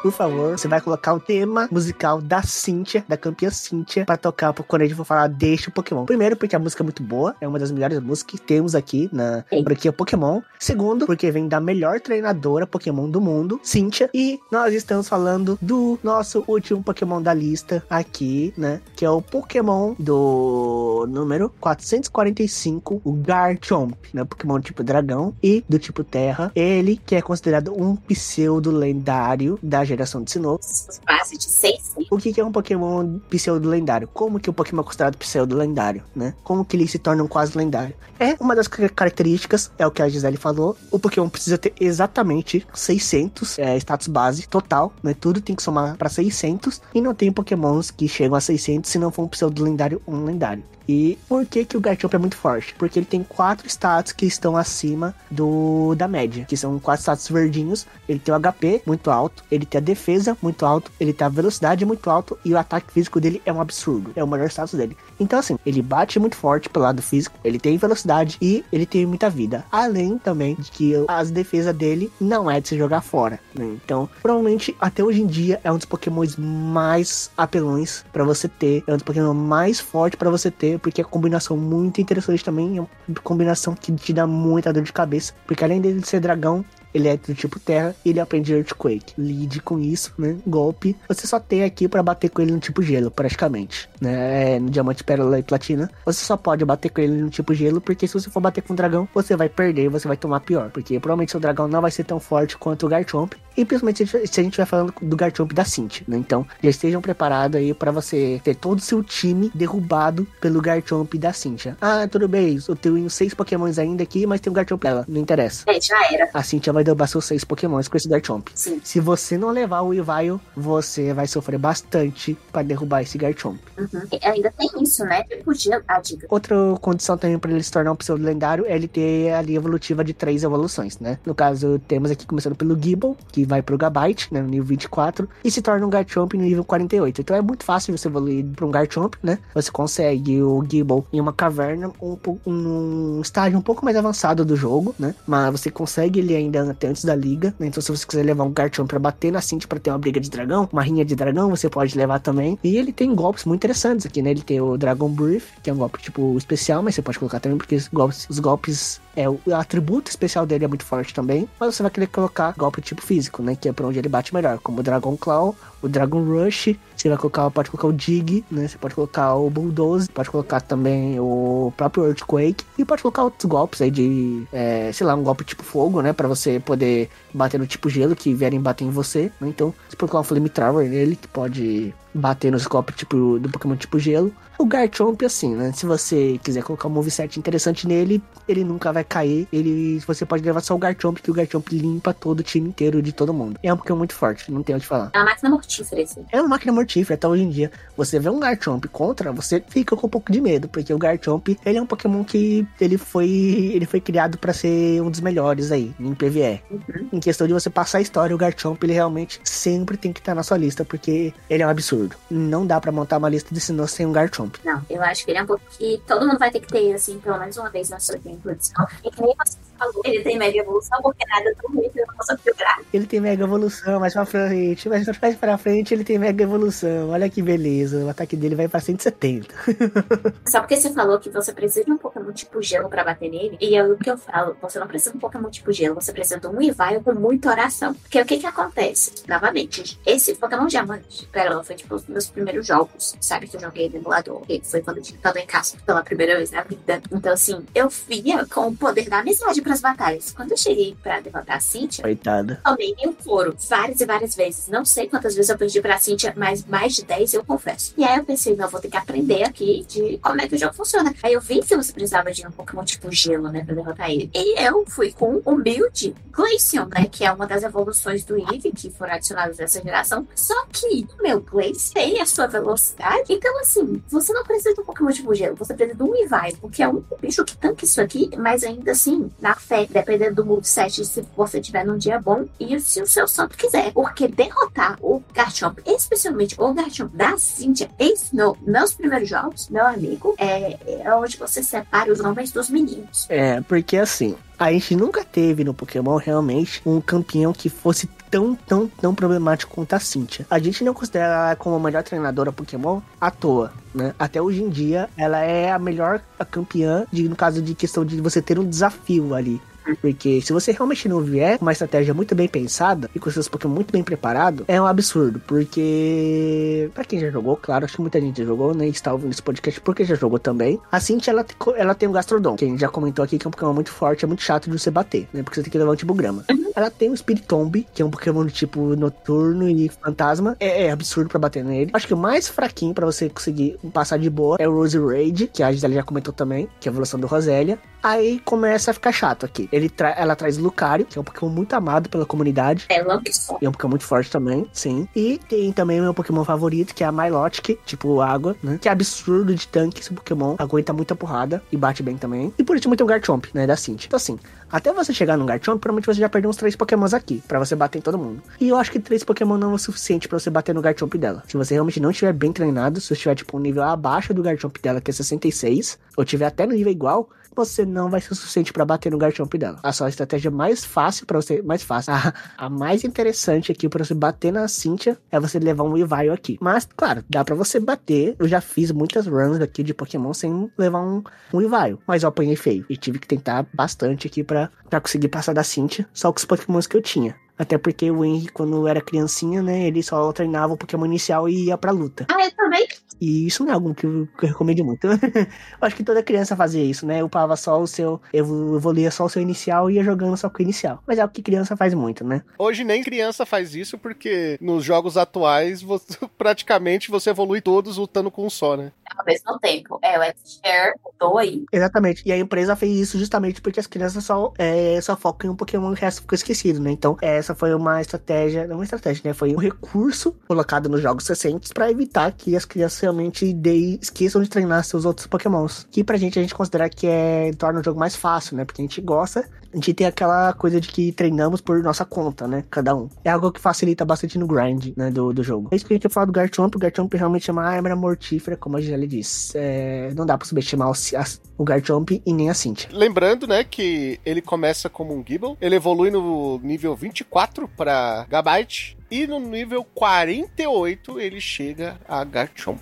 [0.02, 4.52] Por favor, você vai colocar o tema musical da Cynthia, da campeã Cynthia, pra tocar
[4.52, 6.04] quando a gente for falar deste Pokémon.
[6.04, 9.08] Primeiro, porque a música é muito boa, é uma das melhores músicas que temos aqui
[9.12, 10.40] na franquia Pokémon.
[10.58, 14.08] Segundo, porque vem da melhor treinadora Pokémon do mundo, Cynthia.
[14.14, 18.80] E nós estamos falando do nosso último Pokémon da lista aqui, né?
[18.96, 24.24] Que é o Pokémon do número 445, o Garchomp, né?
[24.24, 26.52] Pokémon tipo dragão e do tipo terra.
[26.54, 30.58] Ele que é considerado um pseudo lendário da geração de Sinnoh.
[31.06, 34.08] Base de 6 O que é um Pokémon pseudo lendário?
[34.12, 36.34] Como que o Pokémon é considerado pseudo lendário, né?
[36.44, 37.94] Como que ele se torna um quase lendário?
[38.20, 40.76] É uma das ca- características, é o que a Gisele falou.
[40.90, 45.14] O Pokémon precisa ter exatamente 600 é, status base total, né?
[45.18, 48.98] Tudo tem que somar para 600 e não tem Pokémons que chegam a 600 se
[48.98, 50.62] não for um pseudo lendário ou um lendário.
[50.90, 52.74] E por que que o Garchomp é muito forte?
[52.78, 57.28] Porque ele tem quatro status que estão acima do da média, que são quatro status
[57.28, 57.86] verdinhos.
[58.08, 61.30] Ele tem o HP muito alto, ele tem a defesa muito alto, ele tem a
[61.30, 64.12] velocidade muito alto e o ataque físico dele é um absurdo.
[64.14, 64.96] É o melhor status dele.
[65.18, 69.06] Então assim, ele bate muito forte pelo lado físico, ele tem velocidade e ele tem
[69.06, 69.64] muita vida.
[69.70, 73.76] Além também de que as defesas dele não é de se jogar fora, né?
[73.84, 78.82] Então, provavelmente até hoje em dia é um dos pokémons mais apelões pra você ter,
[78.86, 82.44] é um dos pokémon mais fortes pra você ter, porque é uma combinação muito interessante
[82.44, 82.88] também, é uma
[83.22, 87.16] combinação que te dá muita dor de cabeça, porque além dele ser dragão, ele é
[87.16, 89.14] do tipo terra e ele aprende Earthquake.
[89.18, 90.36] Lide com isso, né?
[90.46, 90.96] Golpe.
[91.08, 93.88] Você só tem aqui pra bater com ele no tipo gelo, praticamente.
[94.00, 94.56] Né?
[94.56, 95.90] É, no diamante, pérola e platina.
[96.04, 98.72] Você só pode bater com ele no tipo gelo, porque se você for bater com
[98.72, 100.70] o dragão, você vai perder e você vai tomar pior.
[100.70, 103.34] Porque provavelmente seu dragão não vai ser tão forte quanto o Garchomp.
[103.56, 106.16] E principalmente se a gente vai falando do Garchomp da Cinti, né?
[106.16, 111.14] Então, já estejam preparados aí pra você ter todo o seu time derrubado pelo Garchomp
[111.18, 111.76] da Cintia.
[111.80, 115.04] Ah, tudo bem, eu tenho seis pokémons ainda aqui, mas tem um Garchomp dela.
[115.08, 115.64] Não interessa.
[115.66, 116.30] É, já era.
[116.32, 118.48] A Cintia vai derrubar seus seis pokémons com esse Garchomp.
[118.54, 118.80] Sim.
[118.82, 123.58] Se você não levar o Ivaio, você vai sofrer bastante pra derrubar esse Garchomp.
[123.78, 124.02] Uhum.
[124.12, 125.22] E ainda tem isso, né?
[125.44, 125.82] Podia.
[126.02, 126.26] Diga.
[126.30, 129.58] Outra condição também pra ele se tornar um pseudo lendário é ele ter a linha
[129.58, 131.18] evolutiva de três evoluções, né?
[131.24, 134.40] No caso, temos aqui começando pelo Gible, que vai pro Gabite, né?
[134.40, 137.20] No nível 24, e se torna um Garchomp no nível 48.
[137.20, 139.38] Então é muito fácil você evoluir pra um Garchomp, né?
[139.54, 142.16] Você consegue o Gible em uma caverna, um,
[142.46, 145.14] um estágio um pouco mais avançado do jogo, né?
[145.26, 147.66] Mas você consegue ele ainda até antes da liga, né?
[147.66, 150.20] Então se você quiser levar um Garchomp pra bater na Cinti pra ter uma briga
[150.20, 152.58] de dragão, uma rinha de dragão, você pode levar também.
[152.62, 154.30] E ele tem golpes muito interessantes aqui, né?
[154.30, 157.40] Ele tem o Dragon Breath, que é um golpe tipo especial, mas você pode colocar
[157.40, 161.12] também porque os golpes, os golpes é o, o atributo especial dele é muito forte
[161.12, 163.56] também, mas você vai querer colocar golpe tipo físico, né?
[163.56, 167.08] Que é pra onde ele bate melhor, como o Dragon Claw, o Dragon Rush, você
[167.08, 168.68] vai colocar, pode colocar o Dig, né?
[168.68, 173.44] Você pode colocar o Bulldoze, pode colocar também o próprio Earthquake e pode colocar outros
[173.44, 176.12] golpes aí de, é, sei lá, um golpe tipo fogo, né?
[176.12, 179.48] Pra você poder bater no tipo gelo que vierem bater em você, né?
[179.48, 183.76] Então, você pode colocar um Flamethrower nele que pode bater nos golpes tipo, do Pokémon
[183.76, 184.32] tipo gelo.
[184.58, 185.72] O Garchomp, assim, né?
[185.72, 189.46] Se você quiser colocar um moveset interessante nele, ele nunca vai cair.
[189.52, 193.00] Ele, você pode levar só o Garchomp, que o Garchomp limpa todo o time inteiro
[193.00, 193.58] de todo mundo.
[193.62, 195.10] É um Pokémon muito forte, não tem o que falar.
[195.14, 196.24] É uma máquina mortífera esse.
[196.32, 197.70] É uma máquina mortífera até hoje em dia.
[197.96, 201.56] Você vê um Garchomp contra, você fica com um pouco de medo, porque o Garchomp,
[201.64, 203.28] ele é um Pokémon que ele foi,
[203.74, 206.62] ele foi criado pra ser um dos melhores aí em PvE.
[206.68, 207.08] Uhum.
[207.12, 210.34] Em questão de você passar a história, o Garchomp, ele realmente sempre tem que estar
[210.34, 212.16] na sua lista, porque ele é um absurdo.
[212.28, 214.47] Não dá pra montar uma lista de Sinnoh sem um Garchomp.
[214.48, 214.64] Garchomp.
[214.64, 216.94] Não, eu acho que ele é um pouco que todo mundo vai ter que ter,
[216.94, 218.86] assim, pelo menos uma vez na sua introdução.
[219.04, 222.36] E que nem você falou, ele tem mega evolução, porque nada tão ruim que posso
[222.38, 222.80] figurar.
[222.92, 227.10] Ele tem mega evolução, mais pra frente, mais mais pra frente ele tem mega evolução.
[227.10, 229.54] Olha que beleza, o ataque dele vai pra 170.
[230.46, 233.56] Só porque você falou que você precisa de um Pokémon tipo gelo pra bater nele,
[233.60, 236.12] e é o que eu falo, você não precisa de um Pokémon tipo gelo, você
[236.12, 237.94] precisa de um Ivaio com muita oração.
[237.94, 239.12] Porque o que que acontece?
[239.28, 243.46] Novamente, esse Pokémon Diamante, Pérola, foi tipo os meus primeiros jogos, sabe?
[243.46, 246.50] Que eu joguei no emulador, que foi quando eu tinha em casa pela primeira vez
[246.50, 247.00] na vida.
[247.10, 250.32] Então, assim, eu via com o poder da amizade pras batalhas.
[250.32, 252.60] Quando eu cheguei pra derrotar a Cynthia, Coitada.
[252.64, 254.68] tomei mil couro várias e várias vezes.
[254.68, 257.92] Não sei quantas vezes eu perdi pra Cintia, mas mais de 10 eu confesso.
[257.96, 260.58] E aí eu pensei, não, vou ter que aprender aqui de como é que o
[260.58, 261.14] jogo funciona.
[261.22, 264.30] Aí eu vi que você precisava de um Pokémon tipo gelo, né, pra derrotar ele.
[264.34, 268.72] E eu fui com o Build Glaceon, né, que é uma das evoluções do Eevee
[268.72, 270.26] que foram adicionadas nessa geração.
[270.34, 273.24] Só que o meu Glace tem a sua velocidade.
[273.32, 276.56] Então, assim, você não precisa de um Pokémon tipo gelo, você precisa de um Eevee,
[276.58, 280.46] porque é um bicho que tanca isso aqui, mas ainda assim, na fé, dependendo do
[280.46, 283.92] moveset, se você tiver num dia bom e se o seu santo quiser.
[283.92, 289.86] Porque derrotar o Garchomp, especialmente o Garchomp da Cynthia em Snow, nos primeiros jogos, meu
[289.86, 293.26] amigo, é, é onde você separa os homens dos meninos.
[293.28, 298.54] É, porque assim, a gente nunca teve no Pokémon realmente um campeão que fosse tão,
[298.54, 300.46] tão, tão problemático quanto a Cynthia.
[300.50, 304.14] A gente não considera ela como a melhor treinadora Pokémon à toa, né?
[304.18, 308.20] Até hoje em dia, ela é a melhor campeã, de, no caso de questão de
[308.20, 309.60] você ter um desafio ali.
[309.96, 313.48] Porque se você realmente não vier com uma estratégia muito bem pensada e com seus
[313.48, 315.40] Pokémon muito bem preparados, é um absurdo.
[315.46, 318.88] Porque, pra quem já jogou, claro, acho que muita gente já jogou, né?
[318.88, 320.78] Está ouvindo esse podcast porque já jogou também.
[320.90, 323.48] A Cintia, ela, ela tem um Gastrodon, que a gente já comentou aqui que é
[323.48, 325.42] um Pokémon muito forte, é muito chato de você bater, né?
[325.42, 326.44] Porque você tem que levar um Tibograma.
[326.74, 330.56] Ela tem o Spiritomb, que é um Pokémon do tipo noturno e fantasma.
[330.60, 331.90] É, é absurdo pra bater nele.
[331.92, 335.48] Acho que o mais fraquinho pra você conseguir passar de boa é o Rose Raid,
[335.52, 337.78] que a Gisele já comentou também, que é a evolução do Rosélia.
[338.02, 339.68] Aí começa a ficar chato aqui.
[339.72, 342.86] Ele tra ela traz Lucario, que é um Pokémon muito amado pela comunidade.
[342.88, 343.58] É só.
[343.60, 345.08] E é um Pokémon muito forte também, sim.
[345.14, 348.78] E tem também o meu Pokémon favorito, que é a Milotic, tipo água, né?
[348.80, 350.56] Que é absurdo de tanque esse Pokémon.
[350.58, 352.52] Aguenta muita porrada e bate bem também.
[352.58, 353.66] E por último tem o Garchomp, né?
[353.66, 354.06] Da Cintia.
[354.06, 354.38] Então assim,
[354.70, 357.74] até você chegar no Garchomp, provavelmente você já perdeu uns três Pokémons aqui, pra você
[357.74, 358.42] bater em todo mundo.
[358.60, 361.14] E eu acho que três Pokémon não é o suficiente pra você bater no Garchomp
[361.16, 361.42] dela.
[361.46, 364.42] Se você realmente não estiver bem treinado, se você estiver tipo um nível abaixo do
[364.42, 368.32] Garchomp dela, que é 66, ou tiver até no nível igual, você não vai ser
[368.32, 369.80] o suficiente pra bater no Garchomp dela.
[369.82, 374.04] A sua estratégia mais fácil para você, mais fácil, a, a mais interessante aqui pra
[374.04, 376.56] você bater na Cynthia é você levar um Evaio aqui.
[376.60, 378.36] Mas, claro, dá pra você bater.
[378.38, 381.68] Eu já fiz muitas runs aqui de Pokémon sem levar um, um
[382.06, 384.70] mas eu apanhei feio e tive que tentar bastante aqui pra
[385.02, 387.36] conseguir passar da Cynthia, só com os Pokémons que eu tinha.
[387.58, 391.66] Até porque o Henry, quando era criancinha, né, ele só treinava o Pokémon inicial e
[391.66, 392.26] ia pra luta.
[392.30, 392.86] Ah, eu também.
[393.20, 395.06] E isso não é algo que eu, que eu recomendo muito.
[395.10, 395.46] eu
[395.80, 397.22] acho que toda criança fazia isso, né?
[397.24, 398.20] Upava só o seu.
[398.32, 401.02] evo- Evoluía só o seu inicial e ia jogando só com o inicial.
[401.04, 402.42] Mas é algo que criança faz muito, né?
[402.56, 408.30] Hoje nem criança faz isso, porque nos jogos atuais, você- praticamente você evolui todos lutando
[408.30, 408.92] com um só, né?
[409.16, 409.98] Ao mesmo tempo.
[410.00, 411.64] É, o X-Share mudou aí.
[411.72, 412.22] Exatamente.
[412.24, 415.56] E a empresa fez isso justamente porque as crianças só, é, só focam em um
[415.56, 416.92] Pokémon e o resto ficou esquecido, né?
[416.92, 417.16] Então,
[417.48, 419.32] essa foi uma estratégia, não uma estratégia, né?
[419.32, 424.42] Foi um recurso colocado nos jogos recentes pra evitar que as crianças realmente de, esqueçam
[424.42, 425.86] de treinar seus outros Pokémons.
[425.90, 428.64] Que pra gente a gente considera que é torna o jogo mais fácil, né?
[428.64, 432.46] Porque a gente gosta, a gente tem aquela coisa de que treinamos por nossa conta,
[432.48, 432.64] né?
[432.70, 433.08] Cada um.
[433.24, 435.10] É algo que facilita bastante no grind, né?
[435.10, 435.68] Do, do jogo.
[435.70, 436.74] É isso que a gente ia falar do Garchomp.
[436.74, 439.52] O Garchomp realmente é uma arma mortífera, como a Gisele disse.
[439.56, 441.24] É, não dá pra subestimar o, a-
[441.58, 442.88] o Garchomp e nem a Cynthia.
[442.92, 448.96] Lembrando, né, que ele começa como um Gible, ele evolui no nível 24 pra Gabite,
[449.10, 452.78] e no nível 48 ele chega a Garchomp.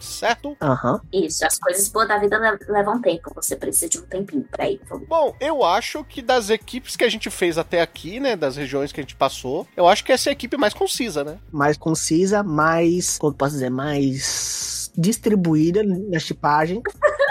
[0.00, 0.56] Certo?
[0.60, 1.00] Aham.
[1.12, 3.32] Isso, as coisas boas da vida le- levam tempo.
[3.34, 4.80] Você precisa de um tempinho pra ir.
[5.08, 8.92] Bom, eu acho que das equipes que a gente fez até aqui, né, das regiões
[8.92, 11.38] que a gente passou, eu acho que essa é a equipe mais concisa, né?
[11.52, 13.18] Mais concisa, mais.
[13.18, 13.70] Como posso dizer?
[13.70, 16.82] Mais distribuída na tipagem.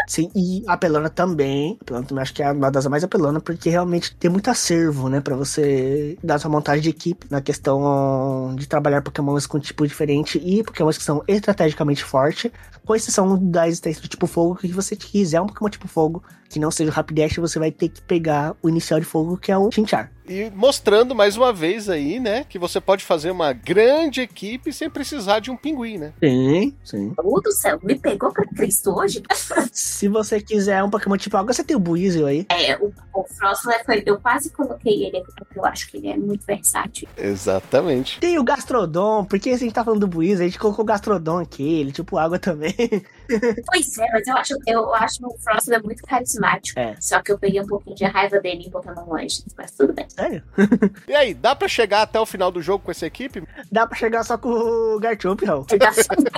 [0.07, 1.77] Sim, e apelona também.
[1.81, 5.19] Apelona também acho que é uma das mais apelona, porque realmente tem muito acervo, né?
[5.19, 10.39] Pra você dar sua montagem de equipe na questão de trabalhar Pokémons com tipo diferente
[10.41, 12.49] e Pokémons que são estrategicamente fortes.
[12.85, 16.59] Com exceção da existência do tipo fogo, que você quiser um Pokémon tipo fogo que
[16.59, 19.57] não seja o Rapidash, você vai ter que pegar o inicial de fogo, que é
[19.57, 20.11] o Chinchar.
[20.29, 24.89] E mostrando mais uma vez aí, né, que você pode fazer uma grande equipe sem
[24.89, 26.13] precisar de um pinguim, né?
[26.21, 27.13] Sim, sim.
[27.23, 29.23] Meu do céu, me pegou pra Cristo hoje?
[29.71, 32.45] Se você quiser um Pokémon tipo água, você tem o Buizel aí.
[32.49, 34.03] É, o, o Frostler foi.
[34.05, 37.07] Eu quase coloquei ele aqui porque eu acho que ele é muito versátil.
[37.17, 38.19] Exatamente.
[38.19, 41.39] Tem o Gastrodon, porque a gente tá falando do Buizel, a gente colocou o Gastrodon
[41.39, 42.75] aqui, ele tipo água também.
[43.65, 46.79] Pois é, mas eu acho, eu acho o Frostman muito carismático.
[46.79, 46.95] É.
[46.99, 50.07] Só que eu peguei um pouquinho de raiva dele em Pokémon Legends, mas tudo bem.
[50.09, 50.43] Sério?
[51.07, 53.43] E aí, dá pra chegar até o final do jogo com essa equipe?
[53.71, 55.65] Dá pra chegar só com o Garchomp, Raul.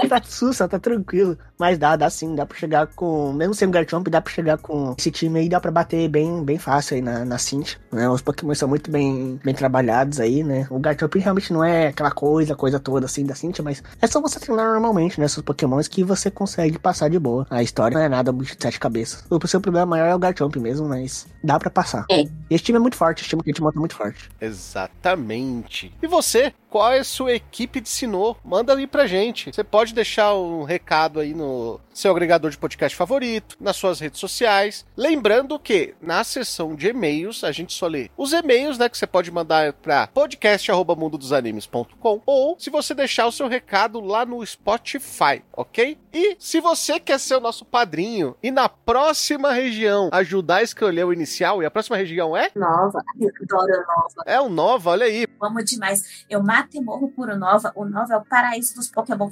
[0.09, 1.37] Tá sussa, tá tranquilo.
[1.57, 3.33] Mas dá, dá sim, dá pra chegar com.
[3.33, 6.43] Mesmo sem o Garchomp, dá pra chegar com esse time aí, dá pra bater bem,
[6.43, 7.77] bem fácil aí na, na Cintia.
[7.91, 8.09] Né?
[8.09, 10.67] Os Pokémon são muito bem, bem trabalhados aí, né?
[10.69, 14.21] O Garchomp realmente não é aquela coisa, coisa toda assim da Cintia, mas é só
[14.21, 15.27] você treinar normalmente, né?
[15.27, 17.45] Seus Pokémons que você consegue passar de boa.
[17.49, 19.25] A história não é nada muito de sete cabeças.
[19.29, 22.05] O seu problema maior é o Garchomp mesmo, mas dá pra passar.
[22.09, 22.23] É.
[22.49, 24.29] Esse time é muito forte, esse time que a gente monta é muito forte.
[24.41, 25.93] Exatamente.
[26.01, 26.53] E você?
[26.69, 28.37] Qual é a sua equipe de Sinnoh?
[28.43, 29.51] Manda aí pra gente.
[29.51, 34.19] Você pode deixar um recado aí no seu agregador de podcast favorito, nas suas redes
[34.19, 34.85] sociais.
[34.95, 39.07] Lembrando que na seção de e-mails a gente só lê os e-mails, né, que você
[39.07, 45.97] pode mandar para podcast@mundodosanimes.com ou se você deixar o seu recado lá no Spotify, OK?
[46.13, 46.68] E se você
[46.99, 51.65] quer ser o nosso padrinho e na próxima região ajudar a escolher o inicial, e
[51.65, 53.03] a próxima região é Nova.
[53.19, 54.23] Eu adoro a Nova.
[54.25, 55.23] é o Nova, olha aí.
[55.23, 56.25] Eu amo demais.
[56.29, 57.71] Eu mato e morro por o Nova.
[57.75, 59.29] O Nova é o paraíso dos Pokémon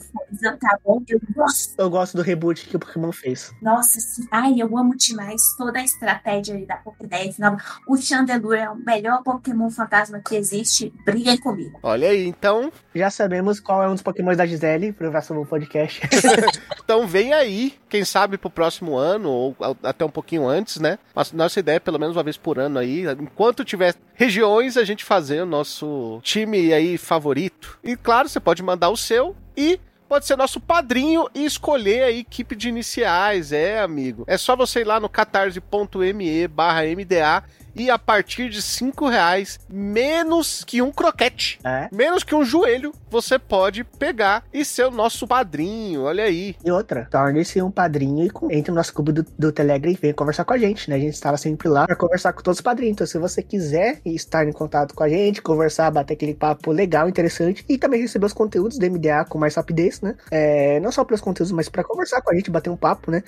[0.59, 1.01] tá bom?
[1.07, 1.75] Eu gosto.
[1.77, 3.53] Eu gosto do reboot que o Pokémon fez.
[3.61, 4.27] Nossa, sim.
[4.31, 7.57] Ai, eu amo demais toda a estratégia aí da Pokédex Nova.
[7.87, 10.93] O Chandelure é o melhor Pokémon fantasma que existe.
[11.05, 11.79] Briguem comigo.
[11.81, 16.01] Olha aí, então, Já sabemos qual é um dos Pokémon da Gisele pro próximo podcast.
[16.83, 20.97] então vem aí, quem sabe pro próximo ano ou até um pouquinho antes, né?
[21.15, 24.83] Mas nossa ideia é pelo menos uma vez por ano aí, enquanto tiver regiões a
[24.83, 27.79] gente fazer o nosso time aí favorito.
[27.83, 32.11] E claro, você pode mandar o seu e pode ser nosso padrinho e escolher a
[32.11, 34.23] equipe de iniciais, é, amigo.
[34.27, 37.43] É só você ir lá no catarse.me barra MDA
[37.77, 41.87] e a partir de cinco reais, menos que um croquete, é.
[41.91, 46.55] menos que um joelho, você pode pegar e ser o nosso padrinho, olha aí.
[46.63, 50.13] E outra, torne-se um padrinho e entre no nosso clube do, do Telegram e venha
[50.13, 50.95] conversar com a gente, né?
[50.95, 52.93] A gente estava sempre lá para conversar com todos os padrinhos.
[52.93, 57.07] Então, se você quiser estar em contato com a gente, conversar, bater aquele papo legal,
[57.07, 60.15] interessante e também receber os conteúdos do MDA com mais rapidez, né?
[60.31, 63.23] É, não só pelos conteúdos, mas para conversar com a gente, bater um papo, né?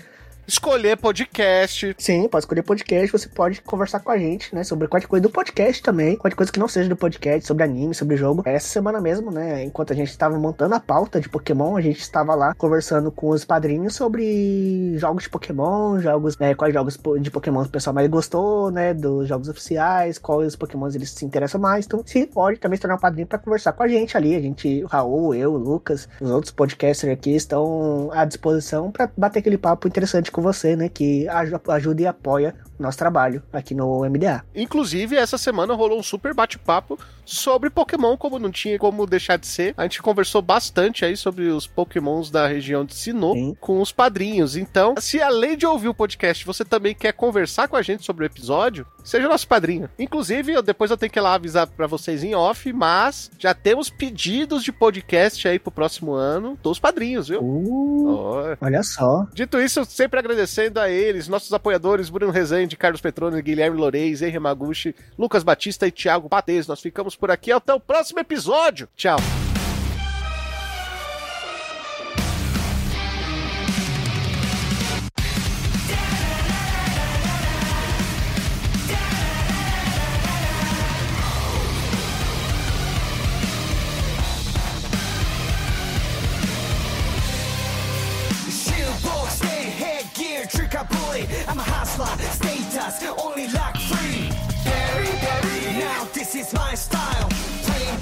[0.49, 4.63] Escolher podcast, Sim, pode escolher podcast, você pode conversar com a gente, né?
[4.63, 7.93] Sobre qualquer coisa do podcast também, qualquer coisa que não seja do podcast, sobre anime,
[7.93, 8.41] sobre jogo.
[8.43, 9.63] Essa semana mesmo, né?
[9.63, 13.29] Enquanto a gente estava montando a pauta de Pokémon, a gente estava lá conversando com
[13.29, 16.55] os padrinhos sobre jogos de Pokémon, jogos, né?
[16.55, 18.91] Quais jogos de Pokémon o pessoal mais gostou, né?
[18.91, 21.85] Dos jogos oficiais, quais Pokémons eles se interessam mais.
[21.85, 24.35] Então, se pode também se tornar um padrinho para conversar com a gente ali.
[24.35, 29.11] A gente, o Raul, eu, o Lucas, os outros podcasters aqui estão à disposição para
[29.15, 30.89] bater aquele papo interessante com você, né?
[30.89, 34.43] Que aju- ajuda e apoia nosso trabalho aqui no MDA.
[34.55, 39.45] Inclusive, essa semana rolou um super bate-papo sobre Pokémon, como não tinha como deixar de
[39.45, 39.73] ser.
[39.77, 43.57] A gente conversou bastante aí sobre os Pokémons da região de Sinnoh Sim.
[43.59, 44.55] com os padrinhos.
[44.55, 48.25] Então, se além de ouvir o podcast, você também quer conversar com a gente sobre
[48.25, 49.89] o episódio, seja nosso padrinho.
[49.99, 53.53] Inclusive, eu, depois eu tenho que ir lá avisar pra vocês em off, mas já
[53.53, 57.41] temos pedidos de podcast aí pro próximo ano dos padrinhos, viu?
[57.41, 59.27] Uh, Ó, olha só.
[59.33, 64.39] Dito isso, sempre agradecendo a eles, nossos apoiadores, Bruno Rezende, Carlos Petrone, Guilherme Loreis, Henri
[64.39, 66.67] Maguchi, Lucas Batista e Thiago Patês.
[66.67, 67.51] Nós ficamos por aqui.
[67.51, 68.87] Até o próximo episódio.
[68.95, 69.17] Tchau.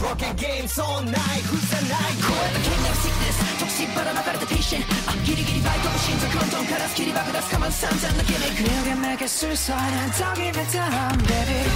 [0.07, 2.15] Broken games all night, who's the night?
[2.23, 11.17] こうやって剣の sickness 特進ばらまかれた patient あギリギリバイトも心臓ロンドンからスキリ爆出すかまず散々なギミック You can make it suicide and don't give it time,
[11.27, 11.67] baby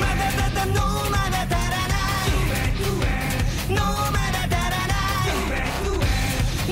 [0.00, 0.80] まだまだ no
[1.12, 2.32] まだ足らない
[3.68, 4.96] No まだ足らな
[5.28, 5.60] い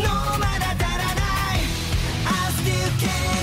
[0.01, 0.09] No
[0.40, 1.20] まだ足らな
[1.53, 1.68] い
[2.24, 3.36] I still can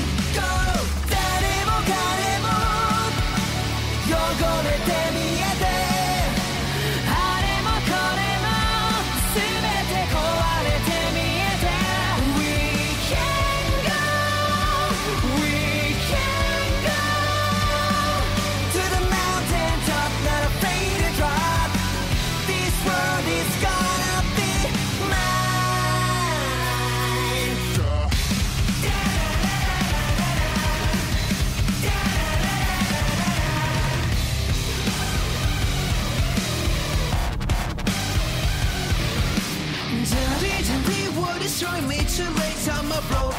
[42.93, 43.35] my blood.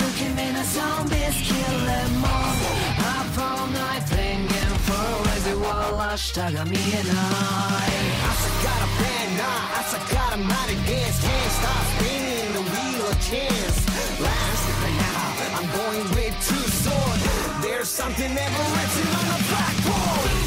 [0.00, 2.56] Looking in a zombie's killing mob.
[3.14, 6.10] Up all night thinking for everyone.
[6.10, 7.86] Hashtag me and I.
[8.28, 8.32] I
[8.66, 9.76] got a plan now.
[9.78, 11.18] I got a mind against.
[11.22, 13.78] Can't stop spinning the wheel of chance.
[14.26, 17.18] Last but now I'm going with two sword.
[17.62, 20.46] There's something never written on the blackboard.